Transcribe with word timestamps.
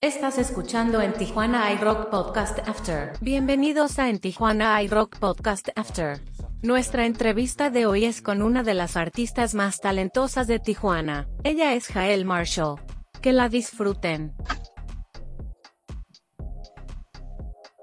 Estás 0.00 0.38
escuchando 0.38 1.02
en 1.02 1.12
Tijuana 1.12 1.72
iRock 1.72 2.08
Podcast 2.08 2.60
After. 2.68 3.14
Bienvenidos 3.20 3.98
a 3.98 4.08
En 4.08 4.20
Tijuana 4.20 4.80
iRock 4.84 5.18
Podcast 5.18 5.70
After. 5.74 6.20
Nuestra 6.62 7.04
entrevista 7.04 7.70
de 7.70 7.86
hoy 7.86 8.04
es 8.04 8.22
con 8.22 8.40
una 8.40 8.62
de 8.62 8.74
las 8.74 8.96
artistas 8.96 9.56
más 9.56 9.80
talentosas 9.80 10.46
de 10.46 10.60
Tijuana. 10.60 11.26
Ella 11.42 11.74
es 11.74 11.88
Jael 11.88 12.24
Marshall. 12.24 12.80
Que 13.20 13.32
la 13.32 13.48
disfruten. 13.48 14.32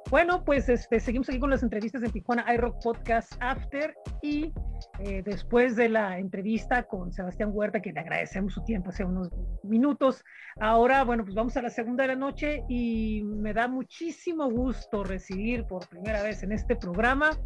Bueno, 0.09 0.45
pues 0.45 0.69
este, 0.69 1.01
seguimos 1.01 1.27
aquí 1.27 1.39
con 1.39 1.49
las 1.49 1.63
entrevistas 1.63 2.01
en 2.01 2.11
Tijuana 2.11 2.45
iRock 2.53 2.81
Podcast 2.81 3.33
After 3.41 3.93
y 4.25 4.53
eh, 4.99 5.21
después 5.23 5.75
de 5.75 5.89
la 5.89 6.17
entrevista 6.17 6.83
con 6.83 7.13
Sebastián 7.13 7.51
Huerta, 7.53 7.81
que 7.81 7.91
le 7.93 7.99
agradecemos 7.99 8.53
su 8.53 8.63
tiempo 8.63 8.89
hace 8.89 9.03
unos 9.03 9.29
minutos, 9.63 10.23
ahora, 10.59 11.03
bueno, 11.03 11.23
pues 11.23 11.35
vamos 11.35 11.55
a 11.57 11.61
la 11.61 11.69
segunda 11.69 12.03
de 12.03 12.07
la 12.09 12.15
noche 12.15 12.63
y 12.67 13.21
me 13.23 13.53
da 13.53 13.67
muchísimo 13.67 14.49
gusto 14.49 15.03
recibir 15.03 15.65
por 15.65 15.87
primera 15.87 16.23
vez 16.23 16.41
en 16.43 16.51
este 16.51 16.75
programa 16.75 17.37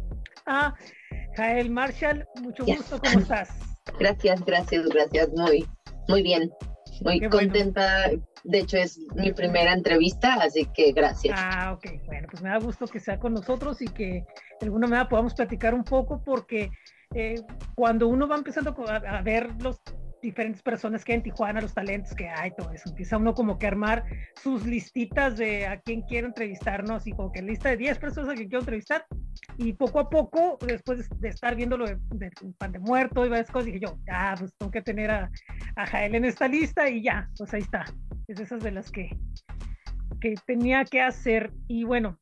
a 0.46 0.74
Jael 1.36 1.70
Marshall. 1.70 2.26
Mucho 2.42 2.64
gusto, 2.64 2.98
¿cómo 2.98 3.20
estás? 3.20 3.50
Gracias, 3.98 4.44
gracias, 4.44 4.86
gracias, 4.88 5.28
muy, 5.36 5.66
muy 6.08 6.22
bien 6.22 6.50
muy 7.00 7.20
contenta. 7.28 8.10
De 8.42 8.58
hecho, 8.58 8.78
es 8.78 8.98
mi 9.14 9.32
primera 9.32 9.72
entrevista, 9.72 10.34
así 10.34 10.66
que 10.74 10.92
gracias. 10.92 11.38
Ah, 11.38 11.72
ok. 11.74 12.06
Bueno, 12.06 12.28
pues 12.30 12.42
me 12.42 12.48
da 12.48 12.58
gusto 12.58 12.86
que 12.86 13.00
sea 13.00 13.18
con 13.18 13.34
nosotros 13.34 13.82
y 13.82 13.88
que 13.88 14.24
de 14.60 14.66
alguna 14.66 14.86
manera 14.86 15.08
podamos 15.08 15.34
platicar 15.34 15.74
un 15.74 15.84
poco, 15.84 16.22
porque 16.24 16.70
eh, 17.14 17.42
cuando 17.74 18.08
uno 18.08 18.28
va 18.28 18.36
empezando 18.36 18.74
a, 18.88 19.20
ver 19.22 19.50
los 19.60 19.80
diferentes 20.22 20.62
personas 20.62 21.04
que 21.04 21.12
hay 21.12 21.16
en 21.16 21.22
Tijuana, 21.24 21.60
los 21.60 21.74
talentos 21.74 22.14
que 22.14 22.28
hay, 22.28 22.52
todo 22.52 22.70
eso. 22.72 22.90
Empieza 22.90 23.16
uno 23.16 23.34
como 23.34 23.58
que 23.58 23.66
armar 23.66 24.04
sus 24.40 24.66
listitas 24.66 25.36
de 25.36 25.66
a 25.66 25.80
quién 25.80 26.02
quiero 26.02 26.28
entrevistarnos 26.28 27.06
y 27.06 27.12
como 27.12 27.32
que 27.32 27.42
lista 27.42 27.70
de 27.70 27.78
10 27.78 27.98
personas 27.98 28.30
a 28.30 28.34
quien 28.34 28.48
quiero 28.48 28.60
entrevistar. 28.60 29.06
Y 29.56 29.72
poco 29.72 29.98
a 29.98 30.08
poco, 30.08 30.58
después 30.66 31.08
de 31.20 31.28
estar 31.28 31.56
viendo 31.56 31.76
lo 31.76 31.86
de, 31.86 31.98
pan 32.58 32.72
de 32.72 32.78
muerto 32.78 33.26
y 33.26 33.28
varias 33.28 33.50
cosas, 33.50 33.66
dije 33.66 33.80
yo, 33.80 33.98
ya, 34.06 34.34
pues 34.38 34.54
tengo 34.56 34.70
que 34.70 34.82
tener 34.82 35.10
a, 35.10 35.30
a 35.76 35.86
Jael 35.86 36.14
en 36.14 36.24
esta 36.24 36.48
lista 36.48 36.88
y 36.88 37.02
ya, 37.02 37.28
pues 37.36 37.52
ahí 37.54 37.62
está. 37.62 37.84
Es 38.28 38.40
esas 38.40 38.62
de 38.62 38.72
las 38.72 38.90
que, 38.90 39.16
que 40.20 40.34
tenía 40.46 40.84
que 40.84 41.00
hacer. 41.00 41.52
Y 41.68 41.84
bueno, 41.84 42.18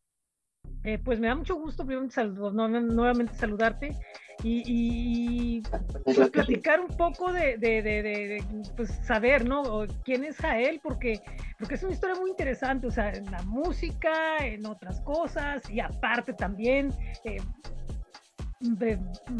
eh, 0.84 0.98
pues 0.98 1.20
me 1.20 1.26
da 1.26 1.34
mucho 1.34 1.56
gusto 1.56 1.84
nuevamente 1.84 3.34
saludarte 3.34 3.96
y, 4.44 5.62
pues, 6.04 6.30
platicar 6.30 6.80
un 6.80 6.96
poco 6.96 7.32
de, 7.32 8.40
pues, 8.76 8.90
saber, 9.04 9.44
¿no? 9.44 9.84
¿Quién 10.04 10.22
es 10.24 10.36
Jael? 10.36 10.80
Porque, 10.80 11.20
porque 11.58 11.74
es 11.74 11.82
una 11.82 11.92
historia 11.92 12.14
muy 12.20 12.30
interesante, 12.30 12.86
o 12.86 12.90
sea, 12.90 13.10
en 13.10 13.28
la 13.30 13.42
música, 13.42 14.36
en 14.40 14.64
otras 14.66 15.00
cosas, 15.00 15.68
y 15.70 15.80
aparte 15.80 16.32
también... 16.32 16.92
Eh, 17.24 17.38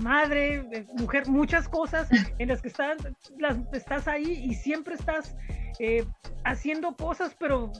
madre, 0.02 0.86
mujer, 0.94 1.28
muchas 1.28 1.68
cosas 1.68 2.08
en 2.38 2.48
las 2.48 2.62
que 2.62 2.68
estás, 2.68 2.96
las, 3.38 3.56
estás 3.72 4.08
ahí 4.08 4.30
y 4.30 4.54
siempre 4.54 4.94
estás 4.94 5.36
eh, 5.78 6.04
haciendo 6.44 6.94
cosas, 6.96 7.34
pero 7.38 7.72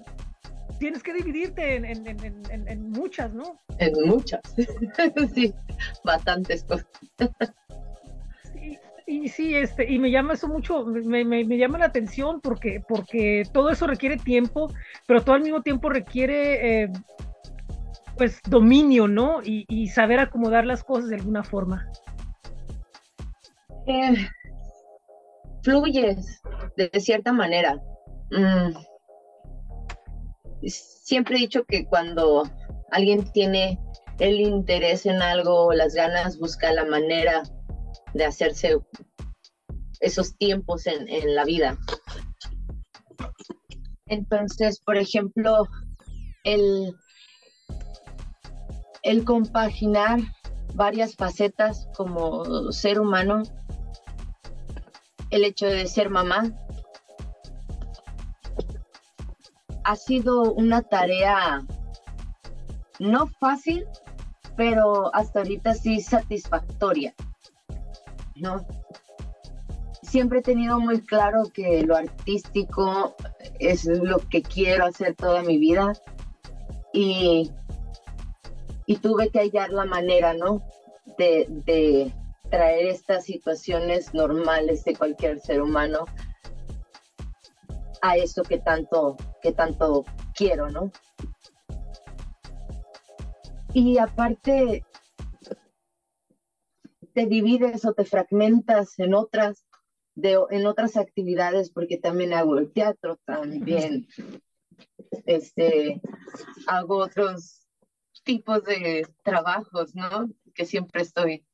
tienes 0.79 1.03
que 1.03 1.13
dividirte 1.13 1.77
en, 1.77 2.91
muchas, 2.91 3.33
¿no? 3.33 3.61
En 3.79 3.93
muchas, 4.07 4.41
sí, 5.35 5.55
bastantes 6.05 6.65
cosas. 6.65 6.87
y 9.07 9.29
sí, 9.29 9.55
este, 9.55 9.91
y 9.91 9.99
me 9.99 10.11
llama 10.11 10.35
eso 10.35 10.49
mucho, 10.49 10.85
me, 10.85 11.45
llama 11.57 11.79
la 11.79 11.87
atención 11.87 12.41
porque, 12.41 12.83
porque 12.87 13.45
todo 13.53 13.71
eso 13.71 13.87
requiere 13.87 14.17
tiempo, 14.17 14.73
pero 15.07 15.23
todo 15.23 15.37
al 15.37 15.43
mismo 15.43 15.63
tiempo 15.63 15.89
requiere 15.89 16.83
eh, 16.83 16.93
pues 18.19 18.41
dominio, 18.49 19.09
¿no? 19.09 19.41
Y, 19.43 19.89
saber 19.89 20.19
acomodar 20.21 20.67
las 20.67 20.85
cosas 20.85 21.09
de 21.09 21.17
alguna 21.17 21.45
forma. 21.45 21.91
Eh, 23.87 24.29
fluyes 25.63 26.43
de, 26.77 26.91
cierta 27.01 27.33
manera. 27.33 27.81
Mm, 28.31 28.77
siempre 30.67 31.37
he 31.37 31.41
dicho 31.41 31.65
que 31.65 31.87
cuando 31.87 32.43
alguien 32.91 33.31
tiene 33.33 33.81
el 34.19 34.41
interés 34.41 35.07
en 35.07 35.23
algo, 35.23 35.73
las 35.73 35.95
ganas, 35.95 36.39
busca 36.39 36.73
la 36.73 36.85
manera 36.85 37.45
de 38.15 38.25
hacerse 38.25 38.77
esos 40.01 40.37
tiempos 40.37 40.87
en, 40.87 41.35
la 41.35 41.45
vida. 41.45 41.79
Entonces, 44.07 44.81
por 44.81 44.97
ejemplo, 44.97 45.67
el, 46.45 46.95
el 49.09 49.25
compaginar 49.25 50.21
varias 50.75 51.17
facetas 51.17 51.89
como 51.97 52.71
ser 52.73 53.01
humano, 53.01 53.43
el 55.31 55.45
hecho 55.45 55.65
de 55.65 55.87
ser 55.87 56.11
mamá, 56.11 56.53
ha 59.83 59.97
sido 59.97 60.53
una 60.53 60.83
tarea 60.83 61.65
no 62.99 63.29
fácil, 63.41 63.87
pero 64.59 65.15
hasta 65.15 65.39
ahorita 65.39 65.73
sí 65.73 66.03
satisfactoria, 66.03 67.15
¿no? 68.37 68.67
Siempre 70.03 70.41
he 70.41 70.43
tenido 70.43 70.81
muy 70.81 71.01
claro 71.01 71.45
que 71.55 71.83
lo 71.83 71.97
artístico 71.97 73.17
es 73.59 73.87
lo 73.87 74.19
que 74.19 74.43
quiero 74.43 74.85
hacer 74.85 75.15
toda 75.15 75.43
mi 75.43 75.57
vida 75.57 75.95
y, 76.93 77.51
y 78.89 78.97
tuve 78.97 79.29
que 79.29 79.41
hallar 79.41 79.71
la 79.71 79.85
manera, 79.85 80.33
¿no? 80.33 80.63
De, 81.19 81.47
de 81.51 82.11
traer 82.51 82.87
estas 82.87 83.27
situaciones 83.27 84.15
normales 84.15 84.83
de 84.85 84.97
cualquier 84.97 85.41
ser 85.41 85.61
humano 85.61 86.07
a 88.01 88.17
eso 88.17 88.43
que 88.43 88.59
tanto, 88.59 89.19
que 89.43 89.53
tanto 89.53 90.07
quiero, 90.35 90.71
¿no? 90.71 90.91
Y 93.75 93.99
aparte, 93.99 94.87
te 97.13 97.27
divides 97.27 97.85
o 97.85 97.93
te 97.93 98.07
fragmentas 98.07 98.99
en 98.99 99.13
otras, 99.13 99.67
de, 100.15 100.39
en 100.49 100.67
otras 100.67 100.97
actividades, 100.97 101.71
porque 101.71 101.99
también 101.99 102.33
hago 102.33 102.57
el 102.57 102.73
teatro, 102.73 103.19
también 103.27 104.09
este, 105.27 106.01
hago 106.67 106.97
otros 106.97 107.58
tipos 108.29 108.63
de 108.65 109.09
trabajos, 109.23 109.95
¿no? 109.95 110.29
Que 110.55 110.67
siempre 110.67 111.01
estoy. 111.01 111.47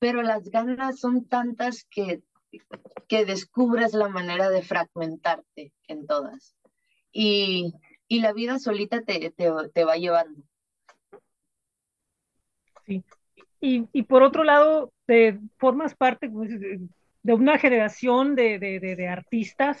Pero 0.00 0.22
las 0.22 0.50
ganas 0.50 0.98
son 0.98 1.28
tantas 1.28 1.84
que 1.84 2.20
que 3.06 3.24
descubres 3.24 3.92
la 3.94 4.08
manera 4.08 4.50
de 4.50 4.62
fragmentarte 4.62 5.72
en 5.86 6.06
todas. 6.06 6.56
Y, 7.12 7.74
la 8.08 8.32
vida 8.32 8.58
solita 8.58 9.02
te, 9.02 9.30
te, 9.30 9.84
va 9.84 9.96
llevando. 9.96 10.42
Sí. 12.86 13.04
Y, 13.60 14.02
por 14.02 14.24
otro 14.24 14.42
lado, 14.42 14.92
te 15.06 15.38
formas 15.58 15.94
parte 15.94 16.28
de 16.28 17.34
una 17.34 17.58
generación 17.58 18.34
de, 18.34 19.08
artistas. 19.08 19.80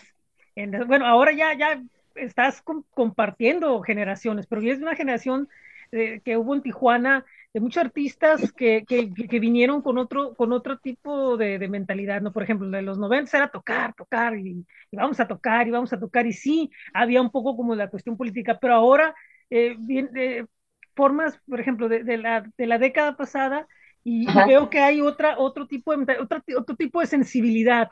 bueno, 0.86 1.06
ahora 1.06 1.32
ya, 1.32 1.54
ya 1.54 1.82
estás 2.14 2.62
compartiendo 2.94 3.80
generaciones, 3.82 4.46
pero 4.46 4.62
es 4.62 4.78
una 4.78 4.96
generación 4.96 5.48
eh, 5.92 6.20
que 6.24 6.36
hubo 6.36 6.54
en 6.54 6.62
Tijuana 6.62 7.24
de 7.52 7.60
muchos 7.60 7.82
artistas 7.82 8.52
que, 8.52 8.84
que, 8.86 9.40
vinieron 9.40 9.82
con 9.82 9.98
otro, 9.98 10.34
con 10.34 10.52
otro 10.52 10.78
tipo 10.78 11.36
de, 11.36 11.58
de, 11.58 11.68
mentalidad, 11.68 12.20
¿no? 12.20 12.32
Por 12.32 12.44
ejemplo, 12.44 12.70
de 12.70 12.82
los 12.82 12.96
90 12.98 13.36
era 13.36 13.50
tocar, 13.50 13.92
tocar, 13.94 14.38
y, 14.38 14.64
vamos 14.92 15.18
a 15.18 15.26
tocar, 15.26 15.66
y 15.66 15.70
vamos 15.72 15.92
a 15.92 15.98
tocar, 15.98 16.26
y 16.26 16.32
sí, 16.32 16.70
había 16.94 17.20
un 17.20 17.30
poco 17.30 17.56
como 17.56 17.74
la 17.74 17.90
cuestión 17.90 18.16
política, 18.16 18.58
pero 18.60 18.74
ahora, 18.74 19.14
eh, 19.50 19.74
bien, 19.78 20.10
eh, 20.14 20.46
formas, 20.94 21.40
por 21.48 21.60
ejemplo, 21.60 21.88
de, 21.88 22.04
de, 22.04 22.18
la, 22.18 22.44
de 22.56 22.66
la 22.66 22.78
década 22.78 23.16
pasada, 23.16 23.66
y, 24.02 24.26
veo 24.46 24.70
que 24.70 24.78
hay 24.78 25.00
otra, 25.00 25.38
otro, 25.38 25.66
tipo 25.66 25.96
de, 25.96 26.18
otro, 26.18 26.42
otro 26.56 26.76
tipo 26.76 27.00
de 27.00 27.06
sensibilidad, 27.06 27.88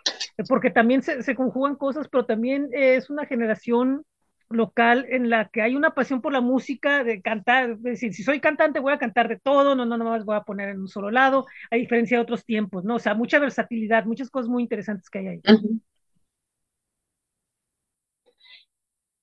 porque 0.48 0.70
también 0.70 1.02
se, 1.02 1.22
se 1.22 1.34
conjugan 1.34 1.76
cosas, 1.76 2.08
pero 2.08 2.24
también 2.24 2.68
es 2.72 3.10
una 3.10 3.26
generación 3.26 4.04
local 4.50 5.06
en 5.10 5.28
la 5.28 5.48
que 5.48 5.62
hay 5.62 5.76
una 5.76 5.94
pasión 5.94 6.20
por 6.20 6.32
la 6.32 6.40
música, 6.40 7.04
de 7.04 7.20
cantar, 7.20 7.70
es 7.70 7.82
decir, 7.82 8.14
si 8.14 8.22
soy 8.22 8.40
cantante 8.40 8.80
voy 8.80 8.92
a 8.92 8.98
cantar 8.98 9.28
de 9.28 9.38
todo, 9.38 9.74
no, 9.74 9.84
no, 9.84 9.96
no 9.98 10.04
más 10.04 10.24
voy 10.24 10.36
a 10.36 10.42
poner 10.42 10.70
en 10.70 10.80
un 10.80 10.88
solo 10.88 11.10
lado, 11.10 11.46
a 11.70 11.76
diferencia 11.76 12.16
de 12.16 12.22
otros 12.22 12.44
tiempos, 12.44 12.84
¿no? 12.84 12.96
O 12.96 12.98
sea, 12.98 13.14
mucha 13.14 13.38
versatilidad, 13.38 14.04
muchas 14.06 14.30
cosas 14.30 14.48
muy 14.48 14.62
interesantes 14.62 15.10
que 15.10 15.18
hay 15.18 15.26
ahí. 15.26 15.40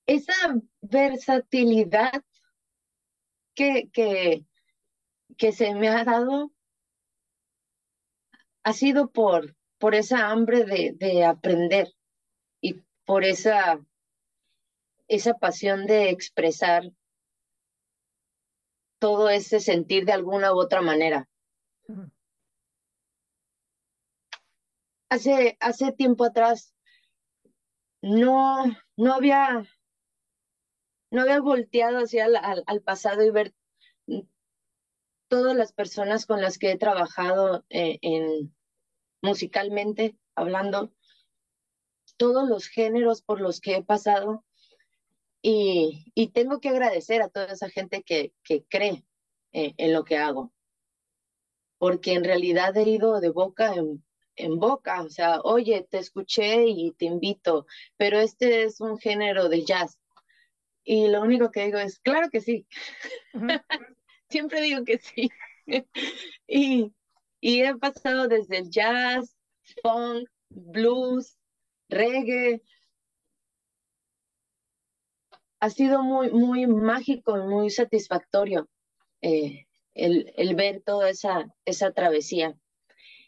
Esa 0.06 0.32
versatilidad 0.82 2.22
que, 3.54 3.90
que, 3.92 4.44
que 5.36 5.50
se 5.50 5.74
me 5.74 5.88
ha 5.88 6.04
dado 6.04 6.52
ha 8.66 8.72
sido 8.72 9.12
por, 9.12 9.54
por 9.78 9.94
esa 9.94 10.28
hambre 10.28 10.64
de, 10.64 10.92
de 10.96 11.24
aprender 11.24 11.94
por 13.04 13.22
esa, 13.22 13.80
esa 15.06 15.34
pasión 15.34 15.86
de 15.86 16.10
expresar 16.10 16.82
todo 18.98 19.30
ese 19.30 19.60
sentir 19.60 20.04
de 20.04 20.14
alguna 20.14 20.52
u 20.52 20.58
otra 20.58 20.82
manera. 20.82 21.28
Hace, 25.10 25.56
hace 25.60 25.92
tiempo 25.92 26.24
atrás 26.24 26.74
no, 28.02 28.64
no 28.96 29.14
había, 29.14 29.64
no 31.12 31.22
había 31.22 31.40
volteado 31.40 31.98
hacia 31.98 32.24
al, 32.24 32.64
al 32.66 32.82
pasado 32.82 33.22
y 33.22 33.30
ver 33.30 33.54
todas 35.28 35.54
las 35.56 35.72
personas 35.72 36.26
con 36.26 36.40
las 36.40 36.58
que 36.58 36.72
he 36.72 36.78
trabajado 36.78 37.64
eh, 37.68 38.00
en, 38.02 38.55
musicalmente 39.22 40.16
hablando, 40.34 40.92
todos 42.16 42.48
los 42.48 42.68
géneros 42.68 43.22
por 43.22 43.40
los 43.40 43.60
que 43.60 43.76
he 43.76 43.82
pasado 43.82 44.44
y, 45.42 46.12
y 46.14 46.28
tengo 46.28 46.60
que 46.60 46.70
agradecer 46.70 47.22
a 47.22 47.28
toda 47.28 47.46
esa 47.46 47.68
gente 47.68 48.02
que, 48.02 48.32
que 48.42 48.64
cree 48.64 49.04
eh, 49.52 49.74
en 49.76 49.92
lo 49.92 50.04
que 50.04 50.16
hago, 50.16 50.52
porque 51.78 52.12
en 52.14 52.24
realidad 52.24 52.76
he 52.76 52.88
ido 52.88 53.20
de 53.20 53.30
boca 53.30 53.74
en, 53.74 54.04
en 54.36 54.58
boca, 54.58 55.02
o 55.02 55.08
sea, 55.08 55.40
oye, 55.42 55.86
te 55.88 55.98
escuché 55.98 56.66
y 56.66 56.92
te 56.92 57.06
invito, 57.06 57.66
pero 57.96 58.18
este 58.18 58.64
es 58.64 58.80
un 58.80 58.98
género 58.98 59.48
de 59.48 59.64
jazz. 59.64 59.98
Y 60.84 61.08
lo 61.08 61.22
único 61.22 61.50
que 61.50 61.64
digo 61.64 61.78
es, 61.78 61.98
claro 61.98 62.30
que 62.30 62.40
sí. 62.40 62.66
Siempre 64.30 64.60
digo 64.60 64.84
que 64.84 64.98
sí. 64.98 65.30
y, 66.46 66.92
y 67.46 67.62
he 67.62 67.76
pasado 67.76 68.26
desde 68.26 68.58
el 68.58 68.70
jazz, 68.70 69.36
funk, 69.80 70.28
blues, 70.48 71.38
reggae. 71.88 72.60
Ha 75.60 75.70
sido 75.70 76.02
muy, 76.02 76.32
muy 76.32 76.66
mágico 76.66 77.38
y 77.38 77.42
muy 77.42 77.70
satisfactorio 77.70 78.68
eh, 79.22 79.68
el, 79.94 80.32
el, 80.36 80.56
ver 80.56 80.82
toda 80.82 81.08
esa, 81.08 81.54
esa 81.64 81.92
travesía. 81.92 82.58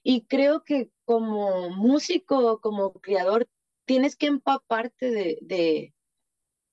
Y 0.02 0.26
creo 0.26 0.64
que 0.64 0.90
como 1.04 1.70
músico, 1.70 2.60
como 2.60 2.94
creador, 2.94 3.48
tienes 3.84 4.16
que 4.16 4.26
empaparte 4.26 5.12
de, 5.12 5.38
de, 5.42 5.94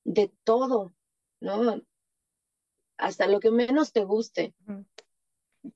de 0.04 0.32
todo, 0.44 0.96
¿no? 1.40 1.80
Hasta 2.98 3.28
lo 3.28 3.40
que 3.40 3.52
menos 3.52 3.92
te 3.92 4.04
guste. 4.04 4.56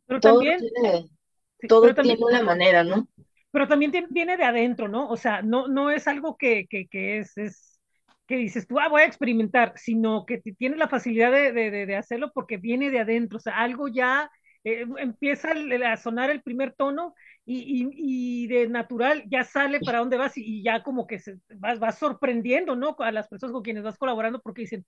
Pero 0.08 0.20
todo 0.20 0.34
también, 0.40 0.58
tiene, 0.58 1.19
todo 1.68 1.94
tiene 1.94 2.18
una 2.24 2.44
manera, 2.44 2.84
¿no? 2.84 3.08
Pero 3.52 3.68
también 3.68 3.92
viene 4.10 4.38
de 4.38 4.44
adentro, 4.44 4.88
¿no? 4.88 5.10
O 5.10 5.18
sea, 5.18 5.42
no, 5.42 5.68
no 5.68 5.90
es 5.92 6.08
algo 6.08 6.38
que, 6.38 6.68
que, 6.70 6.88
que 6.88 7.20
es, 7.20 7.38
es, 7.38 7.80
que 8.28 8.38
dices 8.38 8.68
tú, 8.68 8.80
ah, 8.80 8.88
voy 8.90 9.02
a 9.02 9.06
experimentar, 9.06 9.74
sino 9.76 10.26
que 10.26 10.38
tienes 10.38 10.78
la 10.78 10.88
facilidad 10.88 11.32
de, 11.32 11.52
de, 11.52 11.72
de, 11.72 11.96
hacerlo 11.96 12.32
porque 12.32 12.58
viene 12.58 12.92
de 12.92 13.00
adentro, 13.00 13.38
o 13.38 13.42
sea, 13.42 13.58
algo 13.58 13.88
ya 13.88 14.30
eh, 14.64 14.86
empieza 14.98 15.50
a 15.52 15.98
sonar 15.98 16.30
el 16.30 16.42
primer 16.42 16.74
tono 16.74 17.16
y, 17.46 17.60
y, 17.60 18.44
y, 18.44 18.48
de 18.48 18.68
natural 18.68 19.24
ya 19.28 19.44
sale 19.44 19.80
para 19.80 20.00
dónde 20.00 20.18
vas 20.18 20.38
y, 20.38 20.44
y 20.44 20.64
ya 20.64 20.84
como 20.84 21.08
que 21.08 21.20
se, 21.20 21.38
vas, 21.56 21.80
vas 21.80 21.98
sorprendiendo, 21.98 22.76
¿no? 22.76 22.96
A 23.00 23.12
las 23.12 23.28
personas 23.28 23.54
con 23.54 23.64
quienes 23.64 23.84
vas 23.84 23.98
colaborando 23.98 24.42
porque 24.42 24.62
dicen, 24.62 24.86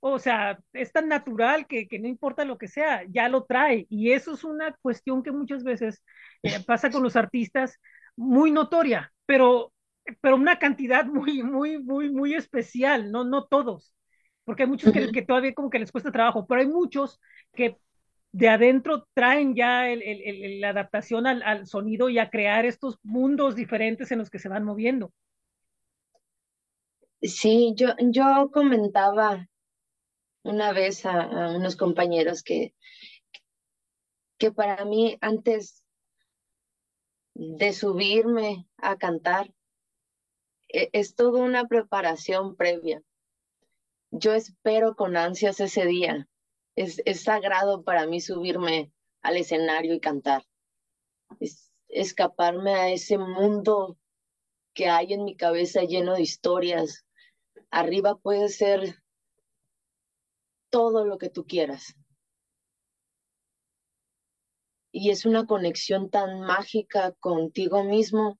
o 0.00 0.18
sea, 0.18 0.58
es 0.74 0.92
tan 0.92 1.08
natural 1.08 1.66
que, 1.66 1.88
que, 1.88 1.98
no 1.98 2.08
importa 2.08 2.44
lo 2.44 2.58
que 2.58 2.68
sea, 2.68 3.04
ya 3.08 3.28
lo 3.30 3.44
trae. 3.44 3.86
Y 3.88 4.12
eso 4.12 4.34
es 4.34 4.44
una 4.44 4.76
cuestión 4.82 5.22
que 5.22 5.32
muchas 5.32 5.64
veces 5.64 6.04
eh, 6.42 6.60
pasa 6.66 6.90
con 6.90 7.02
los 7.02 7.16
artistas 7.16 7.80
muy 8.14 8.50
notoria, 8.50 9.12
pero, 9.24 9.72
pero 10.20 10.36
una 10.36 10.58
cantidad 10.58 11.06
muy, 11.06 11.42
muy, 11.42 11.82
muy, 11.82 12.10
muy 12.10 12.34
especial, 12.34 13.10
no, 13.10 13.24
no 13.24 13.46
todos. 13.46 13.94
Porque 14.44 14.64
hay 14.64 14.68
muchos 14.68 14.92
que, 14.92 15.10
que 15.10 15.22
todavía 15.22 15.54
como 15.54 15.70
que 15.70 15.78
les 15.78 15.90
cuesta 15.90 16.12
trabajo, 16.12 16.46
pero 16.46 16.60
hay 16.60 16.68
muchos 16.68 17.18
que 17.54 17.78
de 18.34 18.48
adentro 18.48 19.06
traen 19.14 19.54
ya 19.54 19.86
la 19.94 20.70
adaptación 20.70 21.28
al, 21.28 21.68
sonido 21.68 22.08
y 22.08 22.18
a 22.18 22.30
crear 22.30 22.66
estos 22.66 22.98
mundos 23.04 23.54
diferentes 23.54 24.10
en 24.10 24.18
los 24.18 24.28
que 24.28 24.40
se 24.40 24.48
van 24.48 24.64
moviendo. 24.64 25.12
Sí, 27.22 27.74
yo, 27.76 27.90
yo 28.00 28.50
comentaba 28.52 29.48
una 30.42 30.72
vez 30.72 31.06
a, 31.06 31.54
unos 31.54 31.76
compañeros 31.76 32.42
que, 32.42 32.74
que 34.36 34.50
para 34.50 34.84
mí 34.84 35.16
antes 35.20 35.84
de 37.34 37.72
subirme 37.72 38.66
a 38.78 38.98
cantar 38.98 39.54
e, 40.68 40.90
es 40.92 41.14
toda 41.14 41.40
una 41.40 41.68
preparación 41.68 42.56
previa. 42.56 43.00
Yo 44.10 44.34
espero 44.34 44.96
con 44.96 45.16
ansias 45.16 45.60
ese 45.60 45.86
día. 45.86 46.28
Es, 46.76 47.00
es 47.04 47.22
sagrado 47.22 47.84
para 47.84 48.06
mí 48.06 48.20
subirme 48.20 48.92
al 49.22 49.36
escenario 49.36 49.94
y 49.94 50.00
cantar. 50.00 50.44
Es 51.40 51.72
escaparme 51.88 52.74
a 52.74 52.90
ese 52.90 53.18
mundo 53.18 53.96
que 54.74 54.88
hay 54.88 55.12
en 55.12 55.24
mi 55.24 55.36
cabeza 55.36 55.82
lleno 55.82 56.14
de 56.14 56.22
historias. 56.22 57.06
Arriba 57.70 58.16
puede 58.16 58.48
ser 58.48 59.02
todo 60.70 61.04
lo 61.04 61.18
que 61.18 61.30
tú 61.30 61.46
quieras. 61.46 61.94
Y 64.90 65.10
es 65.10 65.24
una 65.24 65.46
conexión 65.46 66.10
tan 66.10 66.40
mágica 66.40 67.12
contigo 67.20 67.84
mismo 67.84 68.38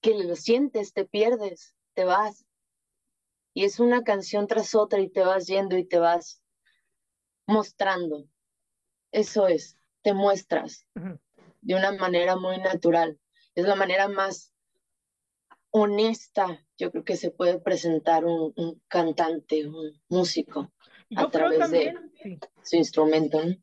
que 0.00 0.14
lo 0.14 0.36
sientes, 0.36 0.92
te 0.92 1.04
pierdes, 1.04 1.74
te 1.94 2.04
vas. 2.04 2.44
Y 3.58 3.64
es 3.64 3.80
una 3.80 4.04
canción 4.04 4.46
tras 4.46 4.76
otra 4.76 5.00
y 5.00 5.08
te 5.08 5.20
vas 5.20 5.48
yendo 5.48 5.76
y 5.76 5.84
te 5.84 5.98
vas 5.98 6.40
mostrando. 7.44 8.28
Eso 9.10 9.48
es, 9.48 9.76
te 10.02 10.14
muestras 10.14 10.86
uh 10.94 11.00
-huh. 11.00 11.20
de 11.60 11.74
una 11.74 11.90
manera 11.90 12.36
muy 12.36 12.58
natural. 12.58 13.18
Es 13.56 13.66
la 13.66 13.74
manera 13.74 14.06
más 14.06 14.54
honesta, 15.70 16.64
yo 16.76 16.92
creo 16.92 17.02
que 17.02 17.16
se 17.16 17.32
puede 17.32 17.58
presentar 17.58 18.24
un, 18.24 18.52
un 18.54 18.80
cantante, 18.86 19.66
un 19.66 20.00
músico, 20.08 20.72
yo 21.10 21.26
a 21.26 21.28
través 21.28 21.58
también, 21.58 22.12
de 22.12 22.22
sí. 22.22 22.38
su 22.62 22.76
instrumento. 22.76 23.44
¿no? 23.44 23.56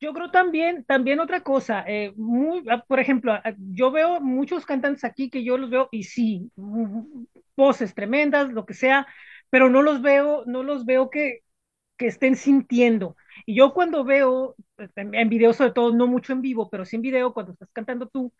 Yo 0.00 0.12
creo 0.12 0.30
también, 0.30 0.84
también 0.84 1.20
otra 1.20 1.42
cosa, 1.42 1.84
eh, 1.86 2.12
muy, 2.16 2.64
ah, 2.70 2.84
por 2.86 3.00
ejemplo, 3.00 3.32
ah, 3.32 3.54
yo 3.58 3.90
veo 3.90 4.20
muchos 4.20 4.66
cantantes 4.66 5.04
aquí 5.04 5.30
que 5.30 5.42
yo 5.42 5.56
los 5.56 5.70
veo 5.70 5.88
y 5.90 6.04
sí, 6.04 6.50
voces 7.56 7.94
tremendas, 7.94 8.52
lo 8.52 8.66
que 8.66 8.74
sea, 8.74 9.06
pero 9.50 9.70
no 9.70 9.82
los 9.82 10.02
veo, 10.02 10.44
no 10.46 10.62
los 10.62 10.84
veo 10.84 11.10
que, 11.10 11.40
que 11.96 12.06
estén 12.06 12.36
sintiendo. 12.36 13.16
Y 13.46 13.56
yo 13.56 13.74
cuando 13.74 14.04
veo, 14.04 14.56
en, 14.96 15.14
en 15.14 15.28
video 15.28 15.52
sobre 15.52 15.72
todo, 15.72 15.94
no 15.94 16.06
mucho 16.06 16.32
en 16.32 16.42
vivo, 16.42 16.68
pero 16.70 16.84
sí 16.84 16.96
en 16.96 17.02
video, 17.02 17.32
cuando 17.34 17.52
estás 17.52 17.70
cantando 17.72 18.08
tú, 18.08 18.32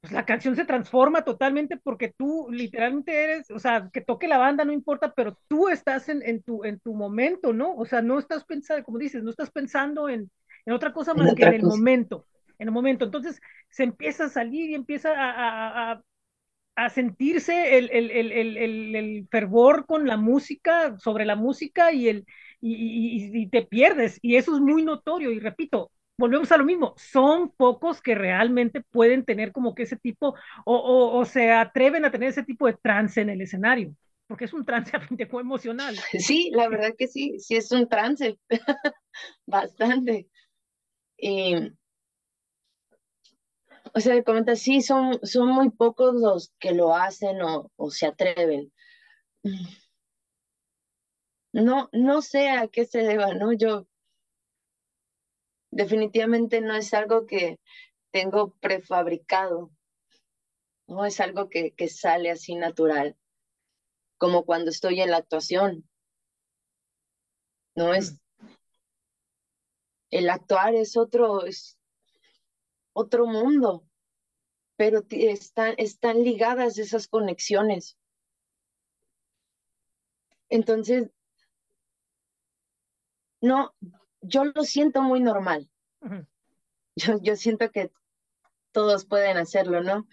pues 0.00 0.12
la 0.12 0.26
canción 0.26 0.54
se 0.54 0.66
transforma 0.66 1.24
totalmente 1.24 1.78
porque 1.78 2.12
tú 2.14 2.48
literalmente 2.50 3.24
eres, 3.24 3.50
o 3.50 3.58
sea, 3.58 3.88
que 3.90 4.02
toque 4.02 4.28
la 4.28 4.36
banda 4.36 4.64
no 4.64 4.72
importa, 4.72 5.14
pero 5.14 5.38
tú 5.48 5.70
estás 5.70 6.10
en, 6.10 6.22
en, 6.22 6.42
tu, 6.42 6.62
en 6.64 6.78
tu 6.80 6.94
momento, 6.94 7.54
¿no? 7.54 7.74
O 7.74 7.86
sea, 7.86 8.02
no 8.02 8.18
estás 8.18 8.44
pensando, 8.44 8.84
como 8.84 8.98
dices, 8.98 9.22
no 9.22 9.30
estás 9.30 9.50
pensando 9.50 10.10
en, 10.10 10.30
en 10.66 10.74
otra 10.74 10.92
cosa 10.92 11.14
más 11.14 11.34
que 11.34 11.44
en 11.44 11.54
el 11.54 11.62
momento, 11.62 12.26
en 12.58 12.68
el 12.68 12.74
momento. 12.74 13.06
Entonces 13.06 13.40
se 13.70 13.84
empieza 13.84 14.26
a 14.26 14.28
salir 14.28 14.68
y 14.70 14.74
empieza 14.74 15.10
a, 15.10 15.30
a, 15.30 15.92
a, 15.92 16.02
a 16.76 16.90
sentirse 16.90 17.78
el, 17.78 17.90
el, 17.92 18.10
el, 18.10 18.56
el, 18.96 19.28
fervor 19.30 19.86
con 19.86 20.06
la 20.06 20.16
música, 20.16 20.98
sobre 20.98 21.24
la 21.24 21.36
música 21.36 21.92
y, 21.92 22.08
el, 22.08 22.26
y, 22.60 22.74
y, 23.34 23.42
y 23.42 23.48
te 23.48 23.62
pierdes. 23.62 24.18
Y 24.22 24.36
eso 24.36 24.54
es 24.54 24.60
muy 24.60 24.82
notorio. 24.82 25.30
Y 25.30 25.38
repito, 25.40 25.92
volvemos 26.16 26.50
a 26.52 26.56
lo 26.56 26.64
mismo, 26.64 26.94
son 26.96 27.50
pocos 27.50 28.00
que 28.00 28.14
realmente 28.14 28.80
pueden 28.80 29.24
tener 29.24 29.52
como 29.52 29.74
que 29.74 29.84
ese 29.84 29.96
tipo 29.96 30.34
o, 30.64 30.76
o, 30.76 31.18
o, 31.18 31.24
se 31.24 31.50
atreven 31.52 32.04
a 32.04 32.10
tener 32.10 32.28
ese 32.30 32.44
tipo 32.44 32.66
de 32.66 32.74
trance 32.74 33.20
en 33.20 33.30
el 33.30 33.40
escenario, 33.40 33.94
porque 34.26 34.44
es 34.44 34.52
un 34.52 34.64
trance 34.64 34.92
emocional. 35.18 35.96
Sí, 36.18 36.50
la 36.52 36.68
verdad 36.68 36.94
que 36.96 37.08
sí, 37.08 37.38
sí 37.38 37.56
es 37.56 37.70
un 37.72 37.88
trance, 37.88 38.38
bastante. 39.46 40.28
Y, 41.16 41.72
o 43.94 44.00
sea, 44.00 44.22
comenta, 44.24 44.56
sí, 44.56 44.82
son, 44.82 45.20
son 45.24 45.50
muy 45.50 45.70
pocos 45.70 46.14
los 46.14 46.52
que 46.58 46.72
lo 46.72 46.96
hacen 46.96 47.40
o, 47.42 47.70
o 47.76 47.90
se 47.90 48.06
atreven. 48.06 48.72
No, 51.52 51.88
no 51.92 52.20
sé 52.20 52.50
a 52.50 52.66
qué 52.66 52.86
se 52.86 53.02
deba, 53.02 53.34
¿no? 53.34 53.52
Yo 53.52 53.86
definitivamente 55.70 56.60
no 56.60 56.74
es 56.74 56.92
algo 56.92 57.24
que 57.26 57.60
tengo 58.10 58.54
prefabricado, 58.54 59.70
no 60.88 61.04
es 61.04 61.20
algo 61.20 61.48
que, 61.48 61.72
que 61.72 61.88
sale 61.88 62.32
así 62.32 62.56
natural, 62.56 63.16
como 64.18 64.44
cuando 64.44 64.70
estoy 64.70 65.00
en 65.02 65.12
la 65.12 65.18
actuación. 65.18 65.88
No 67.76 67.94
es, 67.94 68.20
el 70.10 70.30
actuar 70.30 70.74
es 70.74 70.96
otro, 70.96 71.44
es 71.44 71.78
otro 72.94 73.26
mundo. 73.26 73.84
pero 74.76 75.04
están, 75.10 75.74
están 75.78 76.24
ligadas 76.24 76.78
esas 76.78 77.06
conexiones. 77.06 77.96
Entonces, 80.48 81.10
no, 83.40 83.74
yo 84.20 84.44
lo 84.44 84.64
siento 84.64 85.02
muy 85.02 85.20
normal. 85.20 85.70
yo, 86.96 87.18
yo 87.22 87.36
siento 87.36 87.70
que 87.70 87.92
todos 88.72 89.04
pueden 89.04 89.36
hacerlo, 89.36 89.82
¿no? 89.82 90.08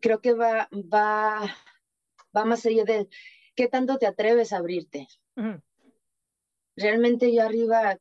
Creo 0.00 0.20
que 0.20 0.32
va, 0.34 0.68
va, 0.72 1.54
va 2.36 2.44
más 2.44 2.66
allá 2.66 2.84
de 2.84 3.08
qué 3.54 3.68
tanto 3.68 3.98
te 3.98 4.06
atreves 4.06 4.52
a 4.52 4.58
abrirte. 4.58 5.06
Realmente 6.76 7.32
yo 7.32 7.42
arriba 7.44 7.98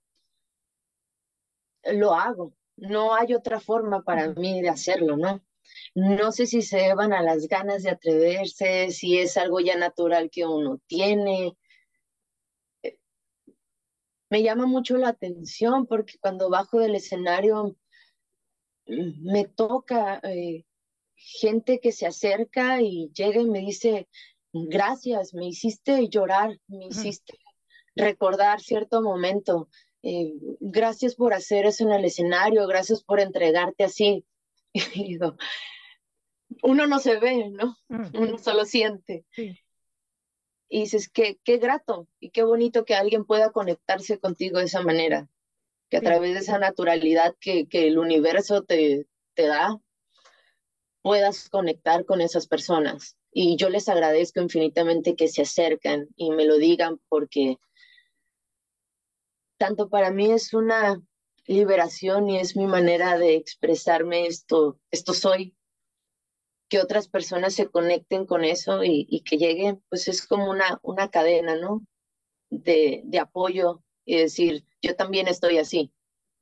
lo 1.83 2.13
hago. 2.13 2.53
No 2.77 3.13
hay 3.13 3.33
otra 3.33 3.59
forma 3.59 4.03
para 4.03 4.33
mí 4.33 4.61
de 4.61 4.69
hacerlo, 4.69 5.17
¿no? 5.17 5.41
No 5.93 6.31
sé 6.31 6.45
si 6.45 6.61
se 6.61 6.93
van 6.93 7.13
a 7.13 7.21
las 7.21 7.47
ganas 7.47 7.83
de 7.83 7.91
atreverse, 7.91 8.91
si 8.91 9.17
es 9.17 9.37
algo 9.37 9.59
ya 9.59 9.77
natural 9.77 10.29
que 10.29 10.45
uno 10.45 10.79
tiene. 10.87 11.57
Me 14.29 14.43
llama 14.43 14.65
mucho 14.65 14.97
la 14.97 15.09
atención 15.09 15.85
porque 15.85 16.17
cuando 16.19 16.49
bajo 16.49 16.79
del 16.79 16.95
escenario 16.95 17.77
mm, 18.87 19.31
me 19.31 19.45
toca 19.45 20.19
eh, 20.23 20.65
gente 21.15 21.79
que 21.79 21.91
se 21.91 22.05
acerca 22.05 22.81
y 22.81 23.11
llega 23.13 23.39
y 23.41 23.49
me 23.49 23.59
dice, 23.59 24.07
gracias, 24.51 25.33
me 25.33 25.47
hiciste 25.47 26.09
llorar, 26.09 26.59
me 26.67 26.87
hiciste 26.87 27.37
recordar 27.95 28.59
cierto 28.61 29.01
momento. 29.01 29.69
Eh, 30.07 30.35
gracias 30.59 31.15
por 31.15 31.33
hacer 31.33 31.65
eso 31.65 31.83
en 31.83 31.91
el 31.91 32.05
escenario, 32.05 32.67
gracias 32.67 33.03
por 33.03 33.19
entregarte 33.19 33.83
así. 33.83 34.23
Y 34.93 35.03
digo, 35.03 35.35
uno 36.61 36.85
no 36.85 36.99
se 36.99 37.17
ve, 37.19 37.49
¿no? 37.49 37.75
Uno 37.89 38.37
solo 38.37 38.65
siente. 38.65 39.25
Y 40.69 40.81
dices, 40.81 41.09
qué, 41.09 41.39
qué 41.43 41.57
grato 41.57 42.07
y 42.19 42.29
qué 42.29 42.43
bonito 42.43 42.85
que 42.85 42.93
alguien 42.93 43.25
pueda 43.25 43.51
conectarse 43.51 44.19
contigo 44.19 44.59
de 44.59 44.65
esa 44.65 44.81
manera, 44.81 45.27
que 45.89 45.97
a 45.97 46.01
través 46.01 46.33
de 46.33 46.41
esa 46.41 46.59
naturalidad 46.59 47.35
que, 47.39 47.67
que 47.67 47.87
el 47.87 47.97
universo 47.97 48.63
te, 48.63 49.07
te 49.33 49.47
da, 49.47 49.79
puedas 51.01 51.49
conectar 51.49 52.05
con 52.05 52.21
esas 52.21 52.45
personas. 52.47 53.17
Y 53.31 53.55
yo 53.57 53.69
les 53.69 53.89
agradezco 53.89 54.39
infinitamente 54.39 55.15
que 55.15 55.29
se 55.29 55.41
acercan 55.41 56.09
y 56.15 56.29
me 56.29 56.45
lo 56.45 56.57
digan 56.57 56.99
porque 57.09 57.57
tanto 59.57 59.89
para 59.89 60.11
mí 60.11 60.31
es 60.31 60.53
una 60.53 61.01
liberación 61.47 62.29
y 62.29 62.39
es 62.39 62.55
mi 62.55 62.65
manera 62.65 63.17
de 63.17 63.35
expresarme 63.35 64.27
esto, 64.27 64.79
esto 64.91 65.13
soy, 65.13 65.55
que 66.69 66.79
otras 66.79 67.07
personas 67.07 67.53
se 67.53 67.69
conecten 67.69 68.25
con 68.25 68.43
eso 68.43 68.83
y, 68.83 69.21
que 69.21 69.37
lleguen, 69.37 69.83
pues 69.89 70.07
es 70.07 70.25
como 70.25 70.49
una, 70.49 70.79
una 70.81 71.09
cadena, 71.09 71.55
¿no? 71.55 71.85
De, 72.49 73.01
de 73.05 73.19
apoyo 73.19 73.83
y 74.03 74.17
decir, 74.17 74.65
yo 74.81 74.95
también 74.95 75.27
estoy 75.27 75.57
así 75.57 75.91